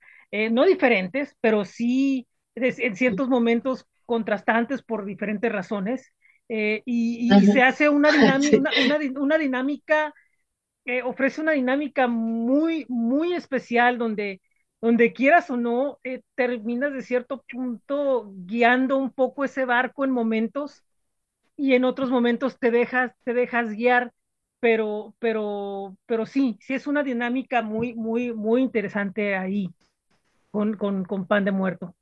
no 0.50 0.66
diferentes, 0.66 1.36
pero 1.40 1.64
sí 1.64 2.26
en 2.54 2.96
ciertos 2.96 3.28
momentos 3.28 3.86
contrastantes 4.04 4.82
por 4.82 5.04
diferentes 5.04 5.50
razones, 5.52 6.12
eh, 6.48 6.82
y, 6.86 7.28
se 7.52 7.62
hace 7.62 7.88
una 7.88 8.10
dinámica, 8.40 8.70
una, 9.20 9.38
dinámica, 9.38 10.14
que 10.84 11.02
ofrece 11.02 11.40
una 11.40 11.52
dinámica 11.52 12.08
muy, 12.08 12.86
muy 12.88 13.34
especial 13.34 13.98
donde, 13.98 14.40
donde 14.80 15.12
quieras 15.12 15.50
o 15.50 15.56
no, 15.56 15.98
eh, 16.04 16.22
terminas 16.34 16.92
de 16.92 17.02
cierto 17.02 17.44
punto 17.50 18.32
guiando 18.46 18.96
un 18.98 19.10
poco 19.12 19.44
ese 19.44 19.64
barco 19.64 20.04
en 20.04 20.10
momentos 20.12 20.84
y 21.56 21.74
en 21.74 21.84
otros 21.84 22.10
momentos 22.10 22.58
te 22.58 22.70
dejas, 22.70 23.12
te 23.24 23.34
dejas 23.34 23.70
guiar, 23.72 24.12
pero, 24.60 25.14
pero, 25.20 25.96
pero 26.06 26.26
sí, 26.26 26.58
sí 26.60 26.74
es 26.74 26.86
una 26.86 27.02
dinámica 27.02 27.62
muy, 27.62 27.94
muy, 27.94 28.32
muy 28.34 28.62
interesante 28.62 29.36
ahí 29.36 29.68
con, 30.52 30.76
con, 30.76 31.04
con 31.04 31.26
Pan 31.26 31.44
de 31.46 31.52
Muerto. 31.52 31.94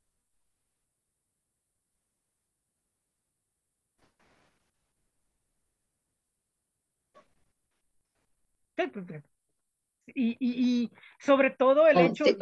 Y, 10.15 10.37
y, 10.39 10.91
sobre 11.19 11.51
todo 11.51 11.87
el 11.87 11.97
hecho, 11.97 12.23
sí, 12.25 12.37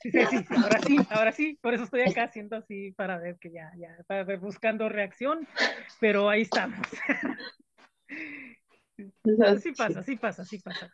sí, 0.00 0.10
sí, 0.10 0.44
ahora 0.56 0.78
sí, 0.80 0.96
ahora 1.10 1.32
sí, 1.32 1.58
por 1.60 1.74
eso 1.74 1.84
estoy 1.84 2.02
acá 2.02 2.24
haciendo 2.24 2.56
así 2.56 2.92
para 2.92 3.18
ver 3.18 3.38
que 3.38 3.52
ya, 3.52 3.70
ya, 3.76 3.96
para 4.06 4.24
ver, 4.24 4.38
buscando 4.38 4.88
reacción, 4.88 5.46
pero 6.00 6.28
ahí 6.28 6.42
estamos. 6.42 6.86
Sí 9.60 9.72
pasa, 9.72 10.02
sí 10.02 10.16
pasa, 10.16 10.44
sí 10.44 10.58
pasa. 10.58 10.92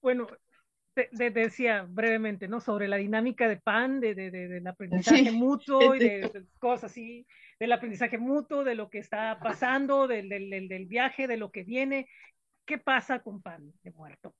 Bueno, 0.00 0.26
te, 0.94 1.08
decía 1.30 1.86
brevemente, 1.88 2.48
¿no? 2.48 2.60
Sobre 2.60 2.88
la 2.88 2.96
dinámica 2.96 3.48
de 3.48 3.56
PAN, 3.56 4.00
de, 4.00 4.14
de, 4.14 4.30
de 4.30 4.48
del 4.48 4.66
aprendizaje 4.66 5.30
mutuo 5.32 5.94
y 5.94 5.98
de, 5.98 6.44
cosas 6.58 6.90
así, 6.90 7.26
del 7.58 7.72
aprendizaje 7.72 8.18
mutuo, 8.18 8.64
de 8.64 8.74
lo 8.74 8.90
que 8.90 8.98
está 8.98 9.38
pasando, 9.42 10.06
del, 10.06 10.28
del, 10.28 10.68
del, 10.68 10.86
viaje, 10.86 11.26
de 11.26 11.36
lo 11.36 11.50
que 11.50 11.64
viene. 11.64 12.08
¿Qué 12.72 12.78
pasa 12.78 13.22
con 13.22 13.42
PAN 13.42 13.70
de 13.82 13.90
muerto? 13.90 14.34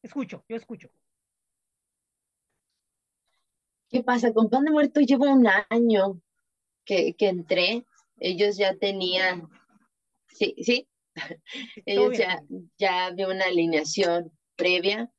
Escucho, 0.00 0.42
yo 0.48 0.56
escucho. 0.56 0.88
¿Qué 3.90 4.02
pasa? 4.02 4.32
Con 4.32 4.48
Pan 4.48 4.64
de 4.64 4.70
Muerto 4.70 5.00
llevo 5.00 5.30
un 5.30 5.46
año 5.68 6.22
que, 6.86 7.14
que 7.14 7.28
entré 7.28 7.84
ellos 8.18 8.56
ya 8.56 8.74
tenían, 8.78 9.50
sí, 10.28 10.54
sí, 10.62 10.88
ellos 11.84 12.16
ya, 12.16 12.42
ya 12.78 13.04
había 13.08 13.28
una 13.28 13.44
alineación 13.44 14.32
previa 14.56 15.12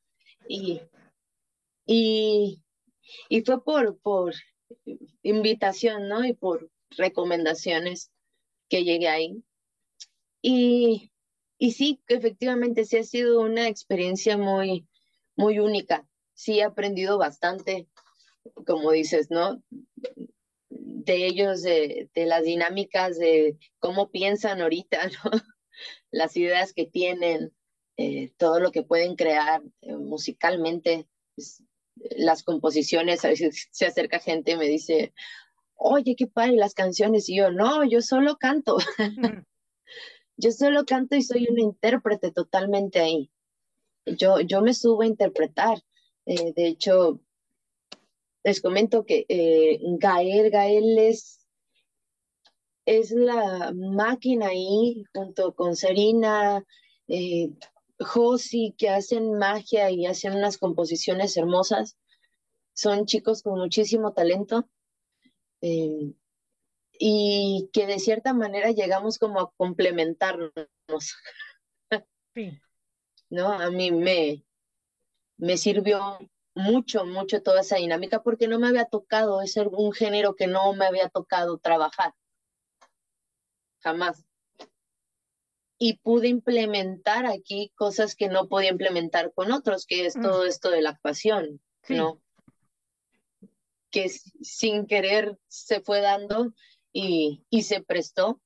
y, 0.49 0.81
y, 1.85 2.63
y 3.29 3.41
fue 3.43 3.63
por, 3.63 3.99
por 3.99 4.33
invitación, 5.23 6.07
¿no? 6.07 6.25
Y 6.25 6.33
por 6.33 6.69
recomendaciones 6.91 8.11
que 8.69 8.83
llegué 8.83 9.07
ahí. 9.07 9.43
Y, 10.41 11.11
y 11.57 11.71
sí, 11.71 12.01
efectivamente, 12.07 12.85
sí 12.85 12.97
ha 12.97 13.03
sido 13.03 13.41
una 13.41 13.67
experiencia 13.67 14.37
muy, 14.37 14.87
muy 15.35 15.59
única. 15.59 16.07
Sí 16.33 16.59
he 16.59 16.63
aprendido 16.63 17.17
bastante, 17.17 17.87
como 18.65 18.91
dices, 18.91 19.31
¿no? 19.31 19.61
de 21.05 21.27
ellos, 21.27 21.61
de, 21.61 22.09
las 22.15 22.43
dinámicas, 22.43 23.17
de 23.17 23.57
cómo 23.79 24.09
piensan 24.09 24.61
ahorita, 24.61 24.99
las 26.11 26.35
ideas 26.35 26.73
que 26.73 26.85
tienen, 26.85 27.53
eh, 27.97 28.31
todo 28.37 28.59
lo 28.59 28.71
que 28.71 28.83
pueden 28.83 29.15
crear 29.15 29.61
eh, 29.81 29.95
musicalmente, 29.95 31.07
las 32.11 32.43
composiciones, 32.43 33.23
a 33.25 33.29
veces 33.29 33.67
se 33.71 33.85
acerca 33.85 34.19
gente 34.19 34.51
y 34.51 34.57
me 34.57 34.67
dice, 34.67 35.13
oye, 35.75 36.15
qué 36.15 36.27
padre 36.27 36.55
las 36.55 36.73
canciones, 36.73 37.29
y 37.29 37.37
yo, 37.37 37.51
no, 37.51 37.83
yo 37.83 38.01
solo 38.01 38.37
canto, 38.37 38.77
yo 40.37 40.51
solo 40.51 40.85
canto 40.85 41.15
y 41.15 41.23
soy 41.23 41.47
una 41.49 41.61
intérprete 41.61 42.31
totalmente 42.31 42.99
ahí. 42.99 43.31
Yo, 44.05 44.39
yo 44.41 44.61
me 44.61 44.73
subo 44.73 45.01
a 45.01 45.07
interpretar. 45.07 45.79
Eh, 46.25 46.53
de 46.55 46.67
hecho, 46.67 47.19
les 48.43 48.61
comento 48.61 49.05
que 49.05 49.25
eh, 49.27 49.79
Gael, 49.97 50.51
Gael 50.51 50.97
es, 50.99 51.47
es 52.85 53.11
la 53.11 53.73
máquina 53.73 54.47
ahí, 54.47 55.03
junto 55.13 55.55
con 55.55 55.75
Serina, 55.75 56.63
eh, 57.07 57.49
Josi, 57.99 58.75
que 58.77 58.89
hacen 58.89 59.37
magia 59.37 59.89
y 59.89 60.05
hacen 60.05 60.35
unas 60.35 60.57
composiciones 60.57 61.37
hermosas. 61.37 61.97
Son 62.73 63.05
chicos 63.05 63.41
con 63.41 63.59
muchísimo 63.59 64.13
talento. 64.13 64.69
Eh, 65.61 66.13
y 66.99 67.69
que 67.73 67.87
de 67.87 67.99
cierta 67.99 68.33
manera 68.33 68.71
llegamos 68.71 69.17
como 69.17 69.39
a 69.39 69.51
complementarnos. 69.57 70.51
Sí. 72.33 72.59
¿No? 73.29 73.51
A 73.51 73.69
mí 73.71 73.91
me, 73.91 74.43
me 75.37 75.57
sirvió 75.57 76.19
mucho, 76.53 77.05
mucho 77.05 77.41
toda 77.41 77.61
esa 77.61 77.77
dinámica 77.77 78.23
porque 78.23 78.47
no 78.47 78.59
me 78.59 78.67
había 78.67 78.85
tocado, 78.85 79.41
es 79.41 79.57
un 79.57 79.91
género 79.91 80.35
que 80.35 80.47
no 80.47 80.73
me 80.73 80.85
había 80.85 81.09
tocado 81.09 81.57
trabajar. 81.57 82.13
Jamás. 83.79 84.24
Y 85.77 85.97
pude 85.97 86.27
implementar 86.27 87.25
aquí 87.25 87.71
cosas 87.75 88.15
que 88.15 88.29
no 88.29 88.47
podía 88.47 88.69
implementar 88.69 89.33
con 89.33 89.51
otros, 89.51 89.85
que 89.85 90.05
es 90.05 90.15
mm. 90.15 90.21
todo 90.21 90.45
esto 90.45 90.69
de 90.69 90.81
la 90.81 90.91
actuación, 90.91 91.61
¿no? 91.89 92.21
Que 93.91 94.09
sin 94.09 94.87
querer 94.87 95.37
se 95.47 95.81
fue 95.81 96.01
dando 96.01 96.53
y, 96.93 97.45
y 97.49 97.63
se 97.63 97.81
prestó. 97.81 98.41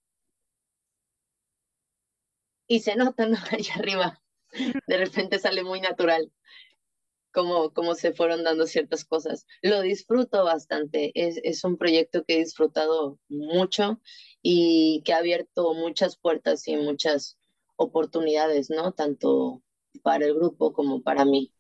Y 2.68 2.80
se 2.82 2.96
nota, 2.96 3.26
¿no? 3.28 3.38
Allá 3.52 3.76
arriba. 3.76 4.22
De 4.88 4.98
repente 4.98 5.38
sale 5.38 5.64
muy 5.64 5.82
natural 5.82 6.32
cómo, 7.74 7.96
se 7.96 8.14
fueron 8.14 8.44
dando 8.44 8.66
ciertas 8.66 9.06
cosas. 9.06 9.46
Lo 9.62 9.82
disfruto 9.82 10.44
bastante, 10.44 11.12
es, 11.16 11.40
es 11.44 11.64
un 11.64 11.78
proyecto 11.78 12.24
que 12.24 12.36
he 12.36 12.40
disfrutado 12.40 13.20
mucho 13.30 14.02
y 14.42 15.02
que 15.06 15.14
ha 15.14 15.18
abierto 15.18 15.74
muchas 15.74 16.18
puertas 16.18 16.68
y 16.68 16.76
muchas 16.78 17.38
oportunidades, 17.76 18.70
¿no? 18.70 18.92
Tanto 18.92 19.62
para 20.02 20.26
el 20.26 20.36
grupo 20.36 20.74
como 20.74 21.02
para 21.02 21.26
mí. 21.26 21.52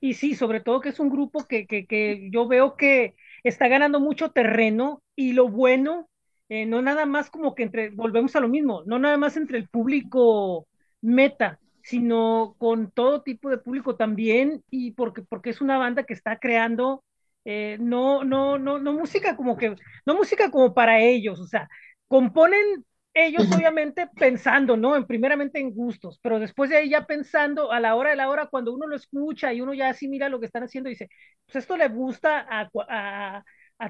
Y 0.00 0.14
sí, 0.14 0.34
sobre 0.34 0.60
todo 0.60 0.80
que 0.80 0.88
es 0.88 1.00
un 1.00 1.10
grupo 1.10 1.44
que, 1.46 1.66
que, 1.66 1.86
que 1.86 2.28
yo 2.32 2.48
veo 2.48 2.76
que 2.76 3.14
está 3.44 3.68
ganando 3.68 4.00
mucho 4.00 4.30
terreno 4.30 5.02
y 5.14 5.32
lo 5.32 5.48
bueno, 5.48 6.08
eh, 6.48 6.66
no 6.66 6.82
nada 6.82 7.06
más 7.06 7.30
como 7.30 7.54
que 7.54 7.64
entre, 7.64 7.90
volvemos 7.90 8.34
a 8.36 8.40
lo 8.40 8.48
mismo, 8.48 8.82
no 8.86 8.98
nada 8.98 9.16
más 9.16 9.36
entre 9.36 9.58
el 9.58 9.68
público 9.68 10.66
meta, 11.00 11.60
sino 11.88 12.54
con 12.58 12.90
todo 12.90 13.22
tipo 13.22 13.48
de 13.50 13.58
público 13.58 13.96
también, 13.96 14.62
y 14.70 14.92
porque, 14.92 15.22
porque 15.22 15.50
es 15.50 15.60
una 15.60 15.78
banda 15.78 16.04
que 16.04 16.14
está 16.14 16.38
creando 16.38 17.04
eh, 17.44 17.78
no, 17.80 18.24
no, 18.24 18.58
no, 18.58 18.78
no 18.78 18.92
música 18.92 19.36
como 19.36 19.56
que, 19.56 19.76
no 20.04 20.14
música 20.16 20.50
como 20.50 20.74
para 20.74 21.00
ellos, 21.00 21.38
o 21.40 21.46
sea, 21.46 21.68
componen 22.08 22.84
ellos 23.14 23.50
obviamente 23.54 24.08
pensando, 24.16 24.76
¿no? 24.76 24.96
En 24.96 25.06
primeramente 25.06 25.58
en 25.60 25.72
gustos, 25.72 26.18
pero 26.22 26.38
después 26.40 26.68
de 26.70 26.76
ahí 26.76 26.90
ya 26.90 27.06
pensando 27.06 27.72
a 27.72 27.80
la 27.80 27.94
hora 27.94 28.10
de 28.10 28.16
la 28.16 28.28
hora, 28.28 28.46
cuando 28.48 28.74
uno 28.74 28.86
lo 28.86 28.96
escucha 28.96 29.52
y 29.52 29.60
uno 29.60 29.72
ya 29.74 29.88
así 29.88 30.08
mira 30.08 30.28
lo 30.28 30.38
que 30.40 30.46
están 30.46 30.64
haciendo, 30.64 30.90
dice, 30.90 31.08
pues 31.46 31.56
esto 31.56 31.76
le 31.76 31.88
gusta 31.88 32.40
a, 32.48 32.68
a 32.88 33.44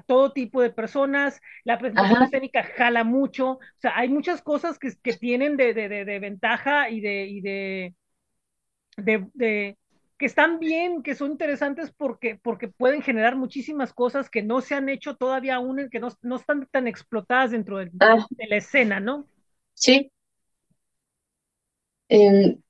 todo 0.07 0.33
tipo 0.33 0.61
de 0.61 0.71
personas, 0.71 1.41
la 1.65 1.79
presentación 1.79 2.23
escénica 2.23 2.63
jala 2.63 3.05
mucho, 3.05 3.53
o 3.53 3.61
sea, 3.79 3.97
hay 3.97 4.09
muchas 4.09 4.43
cosas 4.43 4.79
que, 4.79 4.93
que 5.03 5.13
tienen 5.15 5.57
de, 5.57 5.75
de, 5.75 5.89
de, 5.89 6.19
ventaja 6.19 6.91
y 6.91 7.01
de, 7.01 7.27
y 7.27 7.41
de, 7.41 7.95
de, 8.97 9.79
que 10.19 10.27
están 10.27 10.59
bien, 10.59 11.03
que 11.03 11.15
son 11.15 11.31
interesantes 11.31 11.93
porque, 11.97 12.39
porque 12.43 12.69
pueden 12.69 13.03
generar 13.03 13.37
muchísimas 13.37 13.93
cosas 13.93 14.31
que 14.31 14.43
no 14.43 14.61
se 14.61 14.75
han 14.75 14.89
hecho 14.89 15.17
todavía 15.17 15.57
aún, 15.57 15.89
que 15.91 16.01
no, 16.01 16.09
no 16.23 16.37
están 16.37 16.67
tan 16.71 16.89
explotadas 16.89 17.53
dentro 17.53 17.79
de, 17.79 17.91
ah. 18.01 18.27
la 18.37 18.57
escena, 18.57 18.99
¿no? 18.99 19.29
Sí. 19.75 20.11
Em, 22.09 22.61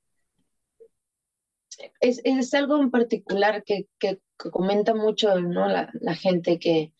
es, 1.99 2.21
es, 2.23 2.53
algo 2.53 2.81
en 2.81 2.91
particular 2.91 3.63
que, 3.63 3.87
que, 3.99 4.19
comenta 4.37 4.93
mucho 4.93 5.39
¿no? 5.39 5.67
la, 5.67 5.91
la, 5.99 6.15
gente 6.15 6.59
que, 6.59 6.93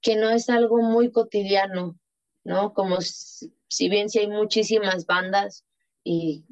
que 0.00 0.16
no 0.16 0.30
es 0.30 0.48
algo 0.48 0.78
muy 0.78 1.12
cotidiano, 1.12 1.98
¿no? 2.44 2.72
Como 2.72 3.00
si, 3.00 3.52
si 3.68 3.88
bien 3.88 4.08
si 4.08 4.20
hay 4.20 4.28
muchísimas 4.28 5.06
bandas 5.06 5.64
y, 6.02 6.44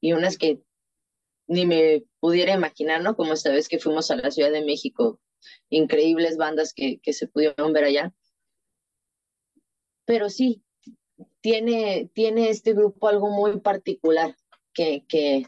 y 0.00 0.12
unas 0.12 0.36
que 0.36 0.62
ni 1.46 1.66
me 1.66 2.04
pudiera 2.20 2.54
imaginar, 2.54 3.02
¿no? 3.02 3.16
Como 3.16 3.32
esta 3.32 3.50
vez 3.50 3.68
que 3.68 3.80
fuimos 3.80 4.10
a 4.10 4.16
la 4.16 4.30
Ciudad 4.30 4.52
de 4.52 4.64
México, 4.64 5.20
increíbles 5.68 6.36
bandas 6.36 6.72
que, 6.72 7.00
que 7.00 7.12
se 7.12 7.26
pudieron 7.26 7.72
ver 7.72 7.84
allá. 7.84 8.14
Pero 10.04 10.28
sí, 10.28 10.62
tiene, 11.40 12.10
tiene 12.14 12.50
este 12.50 12.72
grupo 12.72 13.08
algo 13.08 13.30
muy 13.30 13.60
particular 13.60 14.36
que, 14.72 15.04
que, 15.08 15.46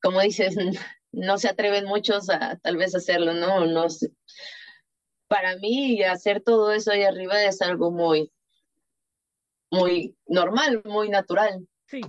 como 0.00 0.20
dices, 0.20 0.56
no 1.18 1.38
se 1.38 1.48
atreven 1.48 1.84
muchos 1.84 2.30
a 2.30 2.56
tal 2.56 2.76
vez 2.76 2.94
hacerlo, 2.94 3.34
¿no? 3.34 3.66
no 3.66 3.88
sé. 3.88 4.10
Para 5.26 5.56
mí 5.56 6.02
hacer 6.02 6.42
todo 6.42 6.72
eso 6.72 6.90
ahí 6.90 7.02
arriba 7.02 7.42
es 7.42 7.60
algo 7.60 7.90
muy, 7.90 8.32
muy 9.70 10.16
normal, 10.26 10.82
muy 10.84 11.08
natural. 11.08 11.66
Sí. 11.86 12.00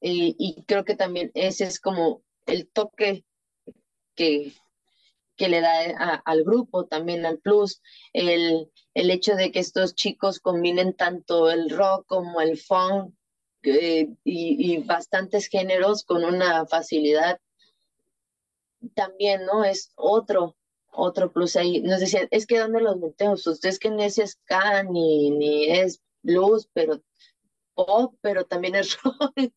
Eh, 0.00 0.34
y 0.38 0.62
creo 0.66 0.84
que 0.84 0.96
también 0.96 1.30
ese 1.34 1.64
es 1.64 1.80
como 1.80 2.22
el 2.46 2.68
toque 2.68 3.24
que, 4.14 4.52
que 5.36 5.48
le 5.48 5.60
da 5.60 6.22
al 6.24 6.44
grupo, 6.44 6.86
también 6.86 7.24
al 7.24 7.38
plus, 7.38 7.80
el, 8.12 8.70
el 8.92 9.10
hecho 9.10 9.34
de 9.34 9.50
que 9.50 9.60
estos 9.60 9.94
chicos 9.94 10.40
combinen 10.40 10.94
tanto 10.94 11.50
el 11.50 11.70
rock 11.70 12.06
como 12.06 12.40
el 12.40 12.58
funk 12.58 13.14
eh, 13.64 14.10
y, 14.24 14.74
y, 14.74 14.78
bastantes 14.78 15.48
géneros 15.48 16.04
con 16.04 16.24
una 16.24 16.66
facilidad 16.66 17.40
también, 18.94 19.46
¿no? 19.46 19.64
Es 19.64 19.92
otro, 19.96 20.56
otro 20.92 21.32
plus 21.32 21.56
ahí. 21.56 21.80
Nos 21.80 22.00
decían, 22.00 22.28
es 22.30 22.46
que 22.46 22.58
¿dónde 22.58 22.80
los 22.80 22.96
metemos? 22.98 23.46
Ustedes 23.46 23.78
que 23.78 23.90
ni 23.90 24.04
es 24.04 24.16
ska, 24.16 24.82
ni, 24.82 25.30
ni 25.30 25.70
es 25.70 26.00
blues, 26.22 26.68
pero 26.72 27.02
pop, 27.74 28.16
pero 28.20 28.44
también 28.44 28.74
es 28.74 28.96
rock. 29.02 29.52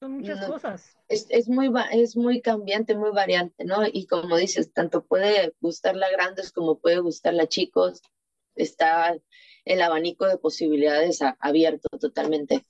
Son 0.00 0.12
muchas 0.12 0.46
cosas. 0.46 0.96
Es, 1.08 1.26
es, 1.28 1.48
muy, 1.48 1.70
es 1.92 2.16
muy 2.16 2.40
cambiante, 2.40 2.94
muy 2.94 3.10
variante, 3.10 3.64
¿no? 3.64 3.82
Y 3.86 4.06
como 4.06 4.36
dices, 4.36 4.72
tanto 4.72 5.04
puede 5.04 5.54
gustarla 5.60 6.06
a 6.06 6.10
grandes 6.10 6.52
como 6.52 6.78
puede 6.78 7.00
gustarla 7.00 7.42
a 7.42 7.48
chicos. 7.48 8.00
Está 8.54 9.16
el 9.70 9.82
abanico 9.82 10.26
de 10.26 10.36
posibilidades 10.36 11.20
abierto 11.38 11.88
totalmente. 12.00 12.64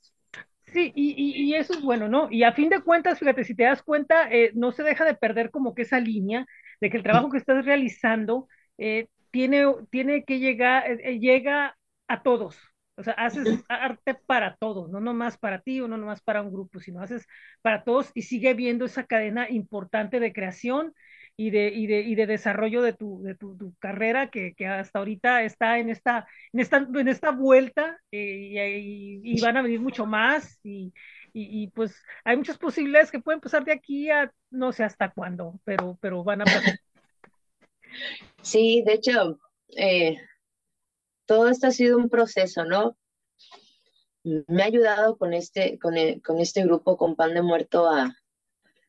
Sí, 0.66 0.92
y, 0.94 1.14
y, 1.16 1.54
eso 1.54 1.72
es 1.72 1.80
bueno, 1.80 2.08
¿no? 2.08 2.28
Y 2.30 2.44
a 2.44 2.52
fin 2.52 2.68
de 2.68 2.80
cuentas, 2.80 3.18
fíjate, 3.18 3.42
si 3.44 3.56
te 3.56 3.64
das 3.64 3.82
cuenta, 3.82 4.30
eh, 4.30 4.52
no 4.54 4.70
se 4.70 4.84
deja 4.84 5.04
de 5.04 5.14
perder 5.14 5.50
como 5.50 5.74
que 5.74 5.82
esa 5.82 5.98
línea 5.98 6.46
de 6.80 6.90
que 6.90 6.98
el 6.98 7.02
trabajo 7.02 7.30
que 7.30 7.38
estás 7.38 7.64
realizando 7.64 8.48
eh, 8.78 9.08
tiene, 9.30 9.64
tiene 9.90 10.24
que 10.24 10.38
llegar, 10.38 10.84
eh, 10.88 11.18
llega 11.18 11.76
a 12.06 12.22
todos, 12.22 12.56
o 12.96 13.02
sea, 13.02 13.14
haces 13.14 13.64
arte 13.68 14.14
para 14.14 14.56
todos, 14.56 14.90
no 14.90 15.00
nomás 15.00 15.38
para 15.38 15.60
ti 15.60 15.80
o 15.80 15.88
no 15.88 15.96
nomás 15.96 16.20
para 16.20 16.42
un 16.42 16.52
grupo, 16.52 16.80
sino 16.80 17.00
haces 17.00 17.26
para 17.62 17.82
todos 17.82 18.10
y 18.14 18.22
sigue 18.22 18.54
viendo 18.54 18.84
esa 18.84 19.04
cadena 19.04 19.50
importante 19.50 20.20
de 20.20 20.32
creación 20.32 20.92
y 21.40 21.48
de, 21.48 21.68
y 21.68 21.86
de, 21.86 22.00
y 22.02 22.14
de 22.16 22.26
desarrollo 22.26 22.82
de 22.82 22.92
tu, 22.92 23.22
de 23.22 23.34
tu, 23.34 23.74
carrera 23.78 24.28
que, 24.28 24.52
que, 24.54 24.66
hasta 24.66 24.98
ahorita 24.98 25.42
está 25.42 25.78
en 25.78 25.88
esta, 25.88 26.28
en 26.52 26.60
esta, 26.60 26.76
en 26.76 27.08
esta 27.08 27.30
vuelta 27.30 27.98
eh, 28.12 28.78
y, 28.82 29.40
van 29.40 29.56
a 29.56 29.62
venir 29.62 29.80
mucho 29.80 30.04
más 30.04 30.60
y, 30.62 30.92
y, 31.32 31.68
pues 31.68 31.96
hay 32.24 32.36
muchas 32.36 32.58
posibilidades 32.58 33.10
que 33.10 33.20
pueden 33.20 33.40
pasar 33.40 33.64
de 33.64 33.72
aquí 33.72 34.10
a 34.10 34.30
no 34.50 34.70
sé 34.72 34.84
hasta 34.84 35.12
cuándo, 35.12 35.58
pero, 35.64 35.96
pero 36.02 36.22
van 36.22 36.42
a 36.42 36.44
pasar. 36.44 36.78
Sí, 38.42 38.82
de 38.84 38.92
hecho, 38.92 39.40
eh, 39.78 40.18
todo 41.24 41.48
esto 41.48 41.68
ha 41.68 41.70
sido 41.70 41.96
un 41.96 42.10
proceso, 42.10 42.66
¿no? 42.66 42.98
Me 44.22 44.62
ha 44.62 44.66
ayudado 44.66 45.16
con 45.16 45.32
este, 45.32 45.78
con, 45.78 45.94
con 46.20 46.38
este 46.38 46.64
grupo, 46.64 46.98
con 46.98 47.16
Pan 47.16 47.32
de 47.32 47.40
Muerto, 47.40 47.88
a, 47.88 48.14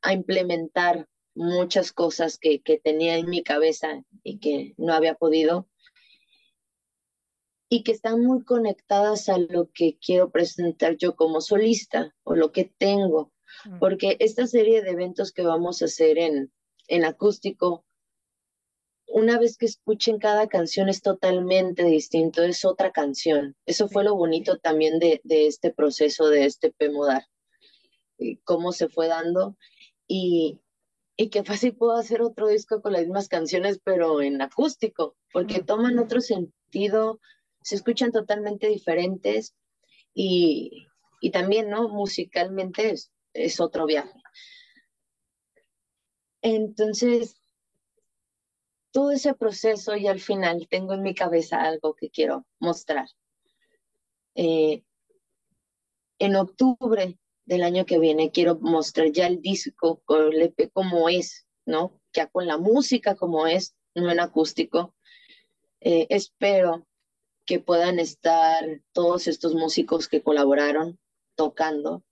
a 0.02 0.14
implementar 0.14 1.08
muchas 1.34 1.92
cosas 1.92 2.38
que, 2.38 2.62
que 2.62 2.80
tenía 2.80 3.18
en 3.18 3.30
mi 3.30 3.44
cabeza 3.44 4.04
y 4.24 4.40
que 4.40 4.74
no 4.78 4.94
había 4.94 5.16
podido 5.16 5.68
y 7.70 7.84
que 7.84 7.94
están 7.94 8.22
muy 8.22 8.44
conectadas 8.44 9.30
a 9.30 9.38
lo 9.38 9.70
que 9.72 9.98
quiero 9.98 10.30
presentar 10.30 10.98
yo 10.98 11.16
como 11.16 11.40
solista 11.40 12.14
o 12.24 12.36
lo 12.36 12.52
que 12.52 12.66
tengo, 12.78 13.32
mm. 13.64 13.80
porque 13.80 14.18
esta 14.20 14.46
serie 14.46 14.82
de 14.82 14.90
eventos 14.92 15.32
que 15.32 15.44
vamos 15.44 15.82
a 15.82 15.86
hacer 15.86 16.18
en, 16.18 16.52
en 16.88 17.06
acústico 17.06 17.86
una 19.14 19.40
vez 19.40 19.58
que 19.58 19.66
escuchen 19.66 20.20
cada 20.20 20.48
canción 20.48 20.90
es 20.90 21.02
totalmente 21.02 21.84
distinto, 21.84 22.44
es 22.44 22.66
otra 22.66 22.92
canción. 22.92 23.56
Eso 23.66 23.88
fue 23.88 24.04
lo 24.04 24.16
bonito 24.16 24.58
también 24.58 25.00
de, 25.00 25.22
este 25.24 25.72
proceso, 25.72 26.28
de 26.30 26.46
este 26.46 26.72
Pemodar, 26.72 27.26
cómo 28.44 28.72
se 28.72 28.88
fue 28.88 29.08
dando 29.08 29.58
y, 30.08 30.60
y 31.22 31.30
que 31.30 31.44
fácil 31.44 31.76
puedo 31.76 31.96
hacer 31.98 32.24
otro 32.24 32.48
disco 32.48 32.82
con 32.82 32.94
las 32.94 33.04
mismas 33.04 33.28
canciones, 33.28 33.80
pero 33.84 34.24
en 34.24 34.42
acústico, 34.42 35.16
porque 35.32 35.62
toman 35.62 36.00
otro 36.00 36.20
sentido, 36.20 37.20
se 37.62 37.76
escuchan 37.76 38.12
totalmente 38.12 38.68
diferentes 38.68 39.56
y, 40.16 40.88
y 41.20 41.30
también, 41.30 41.70
¿no? 41.70 41.90
Musicalmente 41.90 42.90
es, 42.90 43.12
es 43.34 43.60
otro 43.60 43.86
viaje. 43.86 44.20
Entonces, 46.42 47.40
todo 48.92 49.12
ese 49.12 49.36
proceso 49.36 49.96
y 49.96 50.08
al 50.08 50.20
final 50.20 50.68
tengo 50.72 50.94
en 50.96 51.04
mi 51.04 51.14
cabeza 51.14 51.62
algo 51.62 51.94
que 51.94 52.10
quiero 52.10 52.48
mostrar. 52.58 53.08
Eh, 54.34 54.84
en 56.18 56.36
octubre 56.36 57.20
del 57.52 57.64
año 57.64 57.86
que 57.86 58.00
viene 58.00 58.32
quiero 58.32 58.58
mostrar 58.62 59.12
ya 59.12 59.28
el 59.28 59.42
disco 59.42 60.02
el 60.08 60.42
EP 60.42 60.72
como 60.72 61.10
es, 61.10 61.46
¿no? 61.66 62.00
Ya 62.14 62.28
con 62.28 62.48
la 62.48 62.58
música 62.58 63.16
como 63.16 63.46
es, 63.46 63.76
no 63.94 64.10
en 64.10 64.22
acústico. 64.22 64.96
Eh, 65.82 66.08
espero 66.10 66.88
que 67.46 67.60
puedan 67.60 68.00
estar 68.00 68.64
todos 68.94 69.28
estos 69.28 69.54
músicos 69.54 70.08
que 70.08 70.24
colaboraron 70.24 70.98
tocando 71.36 72.06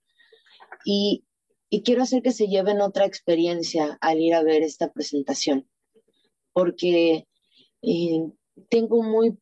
y, 0.84 1.24
y 1.70 1.84
quiero 1.84 2.02
hacer 2.02 2.20
que 2.20 2.32
se 2.32 2.48
lleven 2.48 2.82
otra 2.82 3.06
experiencia 3.06 3.96
al 4.02 4.20
ir 4.20 4.34
a 4.34 4.42
ver 4.42 4.62
esta 4.62 4.92
presentación 4.92 5.66
porque 6.52 7.26
eh, 7.80 8.30
tengo 8.68 9.02
muy, 9.02 9.38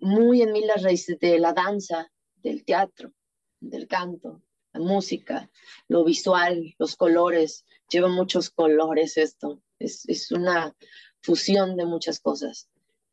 muy 0.00 0.42
en 0.42 0.52
mí 0.52 0.64
las 0.64 0.84
raíces 0.84 1.18
de 1.18 1.40
la 1.40 1.52
danza, 1.52 2.08
del 2.36 2.64
teatro, 2.64 3.12
del 3.58 3.88
canto, 3.88 4.42
la 4.78 4.84
música, 4.84 5.50
lo 5.88 6.04
visual, 6.04 6.74
los 6.78 6.96
colores. 6.96 7.64
Lleva 7.88 8.08
muchos 8.08 8.50
colores 8.50 9.16
esto. 9.16 9.62
Es, 9.78 10.08
es 10.08 10.30
una 10.32 10.74
fusión 11.20 11.76
de 11.76 11.86
muchas 11.86 12.20
cosas. 12.20 12.68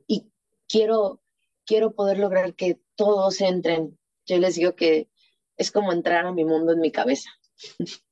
Y 0.08 0.32
quiero, 0.68 1.22
quiero 1.66 1.94
poder 1.94 2.20
lograr 2.20 2.56
que 2.56 2.80
todos 2.96 3.42
entren. 3.42 3.98
Yo 4.26 4.38
les 4.38 4.56
digo 4.56 4.76
que 4.76 5.10
es 5.58 5.72
como 5.72 5.92
entrar 5.92 6.26
a 6.26 6.32
mi 6.32 6.46
mundo 6.46 6.74
en 6.74 6.80
mi 6.80 6.92
cabeza. 6.92 7.30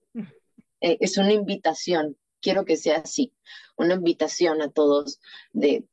Eh, 0.83 0.97
es 0.99 1.19
una 1.19 1.31
invitación 1.31 2.17
quiero 2.41 2.65
que 2.65 2.75
sea 2.75 2.97
así, 2.97 3.33
una 3.77 3.93
invitación 3.93 4.61
a 4.61 4.71
todos 4.71 5.21
de, 5.53 5.85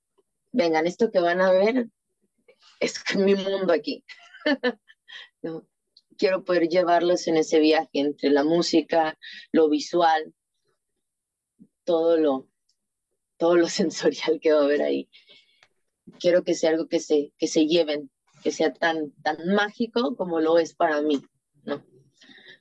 vengan, 0.51 0.87
esto 0.87 1.11
que 1.11 1.21
van 1.21 1.41
a 1.41 1.53
ver 1.53 1.89
es 2.81 2.95
mi 3.17 3.35
mundo 3.35 3.73
aquí. 3.73 4.05
Quiero 6.19 6.45
poder 6.45 6.69
llevarlos 6.69 7.29
en 7.29 7.37
ese 7.37 7.61
viaje 7.61 7.89
entre 7.93 8.31
la 8.31 8.45
música, 8.45 9.16
lo 9.53 9.69
visual, 9.69 10.35
todo 11.85 12.19
lo, 12.19 12.49
todo 13.39 13.57
lo 13.57 13.69
sensorial 13.81 14.41
que 14.41 14.53
va 14.53 14.61
a 14.61 14.64
haber 14.64 14.83
ahí. 14.83 15.09
Quiero 16.21 16.43
que 16.43 16.55
sea 16.55 16.71
algo 16.71 16.89
que 16.89 17.01
se, 17.01 17.33
que 17.39 17.47
se 17.47 17.66
lleven, 17.66 18.11
que 18.43 18.51
sea 18.51 18.73
tan, 18.73 19.12
tan 19.23 19.55
mágico 19.55 20.16
como 20.16 20.41
lo 20.41 20.59
es 20.59 20.75
para 20.75 21.01
mí, 21.03 21.23
¿no? 21.64 21.85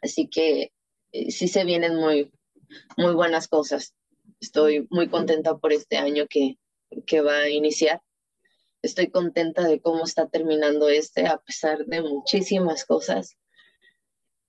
Así 0.01 0.27
que 0.27 0.71
eh, 1.11 1.31
sí 1.31 1.47
se 1.47 1.63
vienen 1.63 1.95
muy, 1.95 2.31
muy 2.97 3.13
buenas 3.13 3.47
cosas. 3.47 3.95
Estoy 4.39 4.87
muy 4.89 5.09
contenta 5.09 5.57
por 5.57 5.73
este 5.73 5.97
año 5.97 6.27
que, 6.29 6.57
que 7.05 7.21
va 7.21 7.39
a 7.39 7.49
iniciar. 7.49 8.01
Estoy 8.81 9.09
contenta 9.09 9.67
de 9.67 9.81
cómo 9.81 10.03
está 10.03 10.27
terminando 10.27 10.87
este, 10.89 11.25
a 11.25 11.37
pesar 11.37 11.85
de 11.85 12.01
muchísimas 12.01 12.85
cosas. 12.85 13.35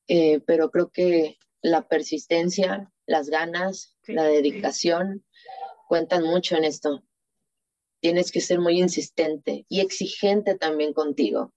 Eh, 0.08 0.40
pero 0.40 0.70
creo 0.70 0.90
que 0.90 1.38
la 1.60 1.86
persistencia, 1.86 2.90
las 3.06 3.28
ganas, 3.28 3.96
la 4.06 4.24
dedicación 4.24 5.24
cuentan 5.86 6.24
mucho 6.24 6.56
en 6.56 6.64
esto. 6.64 7.04
Tienes 8.00 8.32
que 8.32 8.40
ser 8.40 8.58
muy 8.58 8.78
insistente 8.80 9.66
y 9.68 9.80
exigente 9.80 10.56
también 10.56 10.94
contigo, 10.94 11.52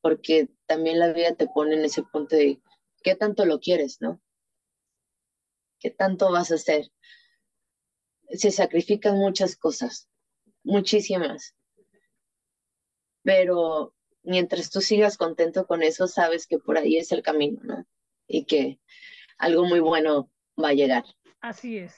porque 0.00 0.48
también 0.66 0.98
la 0.98 1.12
vida 1.12 1.34
te 1.34 1.48
pone 1.48 1.74
en 1.74 1.84
ese 1.84 2.02
punto 2.02 2.36
de 2.36 2.60
qué 3.02 3.16
tanto 3.16 3.46
lo 3.46 3.58
quieres, 3.58 4.00
¿no? 4.00 4.22
¿Qué 5.80 5.90
tanto 5.90 6.30
vas 6.30 6.52
a 6.52 6.56
hacer? 6.56 6.92
Se 8.30 8.52
sacrifican 8.52 9.16
muchas 9.16 9.56
cosas, 9.56 10.08
muchísimas. 10.62 11.56
Pero 13.24 13.94
mientras 14.22 14.70
tú 14.70 14.80
sigas 14.80 15.16
contento 15.16 15.66
con 15.66 15.82
eso, 15.82 16.06
sabes 16.06 16.46
que 16.46 16.58
por 16.58 16.78
ahí 16.78 16.96
es 16.96 17.12
el 17.12 17.22
camino, 17.22 17.60
¿no? 17.62 17.86
Y 18.26 18.44
que 18.44 18.78
algo 19.38 19.64
muy 19.64 19.80
bueno 19.80 20.30
va 20.62 20.70
a 20.70 20.74
llegar. 20.74 21.04
Así 21.40 21.78
es, 21.78 21.94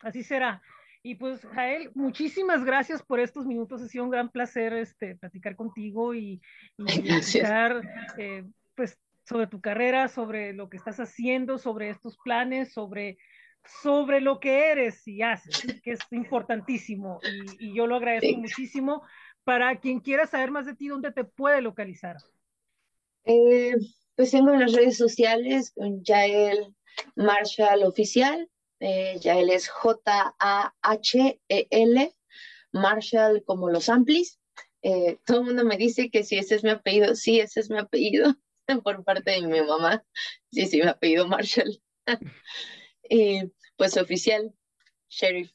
así 0.00 0.22
será. 0.22 0.62
Y 1.06 1.16
pues, 1.16 1.44
Jael, 1.52 1.90
muchísimas 1.94 2.64
gracias 2.64 3.02
por 3.02 3.20
estos 3.20 3.44
minutos. 3.44 3.82
Ha 3.82 3.88
sido 3.88 4.04
un 4.04 4.10
gran 4.10 4.30
placer 4.30 4.72
este, 4.72 5.16
platicar 5.16 5.54
contigo 5.54 6.14
y, 6.14 6.40
y 6.78 6.78
eh, 8.18 8.44
pues, 8.74 8.98
sobre 9.24 9.46
tu 9.46 9.60
carrera, 9.60 10.08
sobre 10.08 10.54
lo 10.54 10.70
que 10.70 10.78
estás 10.78 11.00
haciendo, 11.00 11.58
sobre 11.58 11.90
estos 11.90 12.16
planes, 12.24 12.72
sobre, 12.72 13.18
sobre 13.82 14.22
lo 14.22 14.40
que 14.40 14.70
eres 14.70 15.06
y 15.06 15.20
haces, 15.20 15.78
que 15.82 15.92
es 15.92 16.00
importantísimo. 16.10 17.20
Y, 17.58 17.68
y 17.68 17.74
yo 17.74 17.86
lo 17.86 17.96
agradezco 17.96 18.38
muchísimo. 18.38 19.02
Para 19.44 19.78
quien 19.78 20.00
quiera 20.00 20.26
saber 20.26 20.50
más 20.50 20.66
de 20.66 20.74
ti, 20.74 20.88
¿dónde 20.88 21.12
te 21.12 21.22
puede 21.24 21.60
localizar? 21.60 22.16
Eh, 23.24 23.76
pues 24.16 24.30
tengo 24.30 24.52
en 24.52 24.60
las 24.60 24.72
redes 24.72 24.96
sociales 24.96 25.72
con 25.74 26.02
Jael 26.02 26.74
Marshall 27.14 27.82
Oficial. 27.82 28.48
Eh, 28.80 29.20
Jael 29.22 29.50
es 29.50 29.68
J-A-H-E-L, 29.68 30.72
Marshall 32.72 33.44
como 33.44 33.68
los 33.70 33.88
amplis. 33.88 34.40
Eh, 34.82 35.18
todo 35.24 35.40
el 35.40 35.46
mundo 35.46 35.64
me 35.64 35.76
dice 35.76 36.10
que 36.10 36.24
si 36.24 36.36
ese 36.36 36.54
es 36.56 36.64
mi 36.64 36.70
apellido, 36.70 37.14
sí, 37.14 37.40
ese 37.40 37.60
es 37.60 37.70
mi 37.70 37.78
apellido 37.78 38.34
por 38.84 39.04
parte 39.04 39.30
de 39.30 39.42
mi 39.42 39.60
mamá. 39.60 40.04
Sí, 40.50 40.66
sí, 40.66 40.82
mi 40.82 40.88
apellido 40.88 41.26
Marshall. 41.26 41.82
y 43.08 43.42
pues 43.76 43.96
oficial, 43.96 44.54
sheriff. 45.08 45.50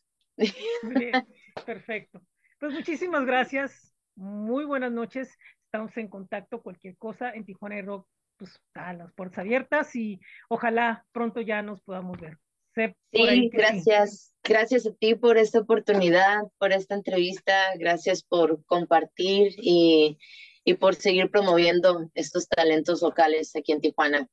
perfecto. 1.65 2.21
Pues 2.60 2.74
muchísimas 2.74 3.26
gracias. 3.26 3.93
Muy 4.16 4.66
buenas 4.66 4.91
noches. 4.91 5.38
Estamos 5.66 5.95
en 5.95 6.10
contacto. 6.10 6.62
Cualquier 6.62 6.97
cosa 6.97 7.32
en 7.32 7.45
Tijuana 7.45 7.78
y 7.78 7.82
Rock, 7.82 8.05
pues 8.38 8.60
a 8.74 8.93
las 8.93 9.14
puertas 9.14 9.39
abiertas 9.39 9.95
y 9.95 10.20
ojalá 10.49 11.05
pronto 11.14 11.39
ya 11.39 11.62
nos 11.62 11.82
podamos 11.82 12.20
ver. 12.20 12.38
sí, 12.76 13.49
gracias. 13.49 14.36
Gracias 14.43 14.86
a 14.86 14.93
ti 14.93 15.16
por 15.16 15.38
esta 15.38 15.60
oportunidad, 15.60 16.41
por 16.57 16.74
esta 16.74 16.95
entrevista. 16.95 17.53
Gracias 17.78 18.24
por 18.24 18.64
compartir 18.66 19.53
y, 19.57 20.18
y 20.66 20.74
por 20.74 20.95
seguir 20.95 21.32
promoviendo 21.32 22.10
estos 22.14 22.47
talentos 22.49 23.01
locales 23.01 23.55
aquí 23.55 23.72
en 23.72 23.82
Tijuana. 23.82 24.28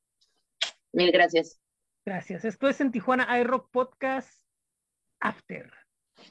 Mil 0.91 1.11
gracias. 1.11 1.59
Gracias. 2.05 2.43
Esto 2.43 2.67
es 2.67 2.81
en 2.81 2.91
Tijuana 2.91 3.39
iRock 3.39 3.69
Podcast 3.71 4.41
After. 5.21 5.86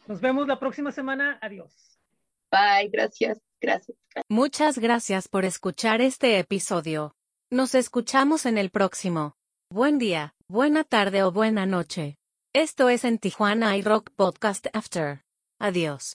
Nos 0.07 0.20
vemos 0.20 0.47
la 0.47 0.59
próxima 0.59 0.93
semana. 0.93 1.39
Adiós. 1.41 1.99
Bye, 2.51 2.89
gracias, 2.91 3.41
gracias. 3.61 3.97
Muchas 4.28 4.78
gracias 4.78 5.28
por 5.28 5.45
escuchar 5.45 6.01
este 6.01 6.39
episodio. 6.39 7.14
Nos 7.51 7.74
escuchamos 7.74 8.47
en 8.47 8.59
el 8.59 8.70
próximo. 8.70 9.34
Buen 9.70 9.99
día, 9.99 10.34
buena 10.49 10.84
tarde 10.84 11.22
o 11.22 11.32
buena 11.32 11.66
noche. 11.66 12.16
Esto 12.55 12.89
es 12.89 13.05
en 13.05 13.18
Tijuana 13.18 13.76
iRock 13.76 14.11
Podcast 14.16 14.66
After. 14.72 15.22
Adiós. 15.61 16.05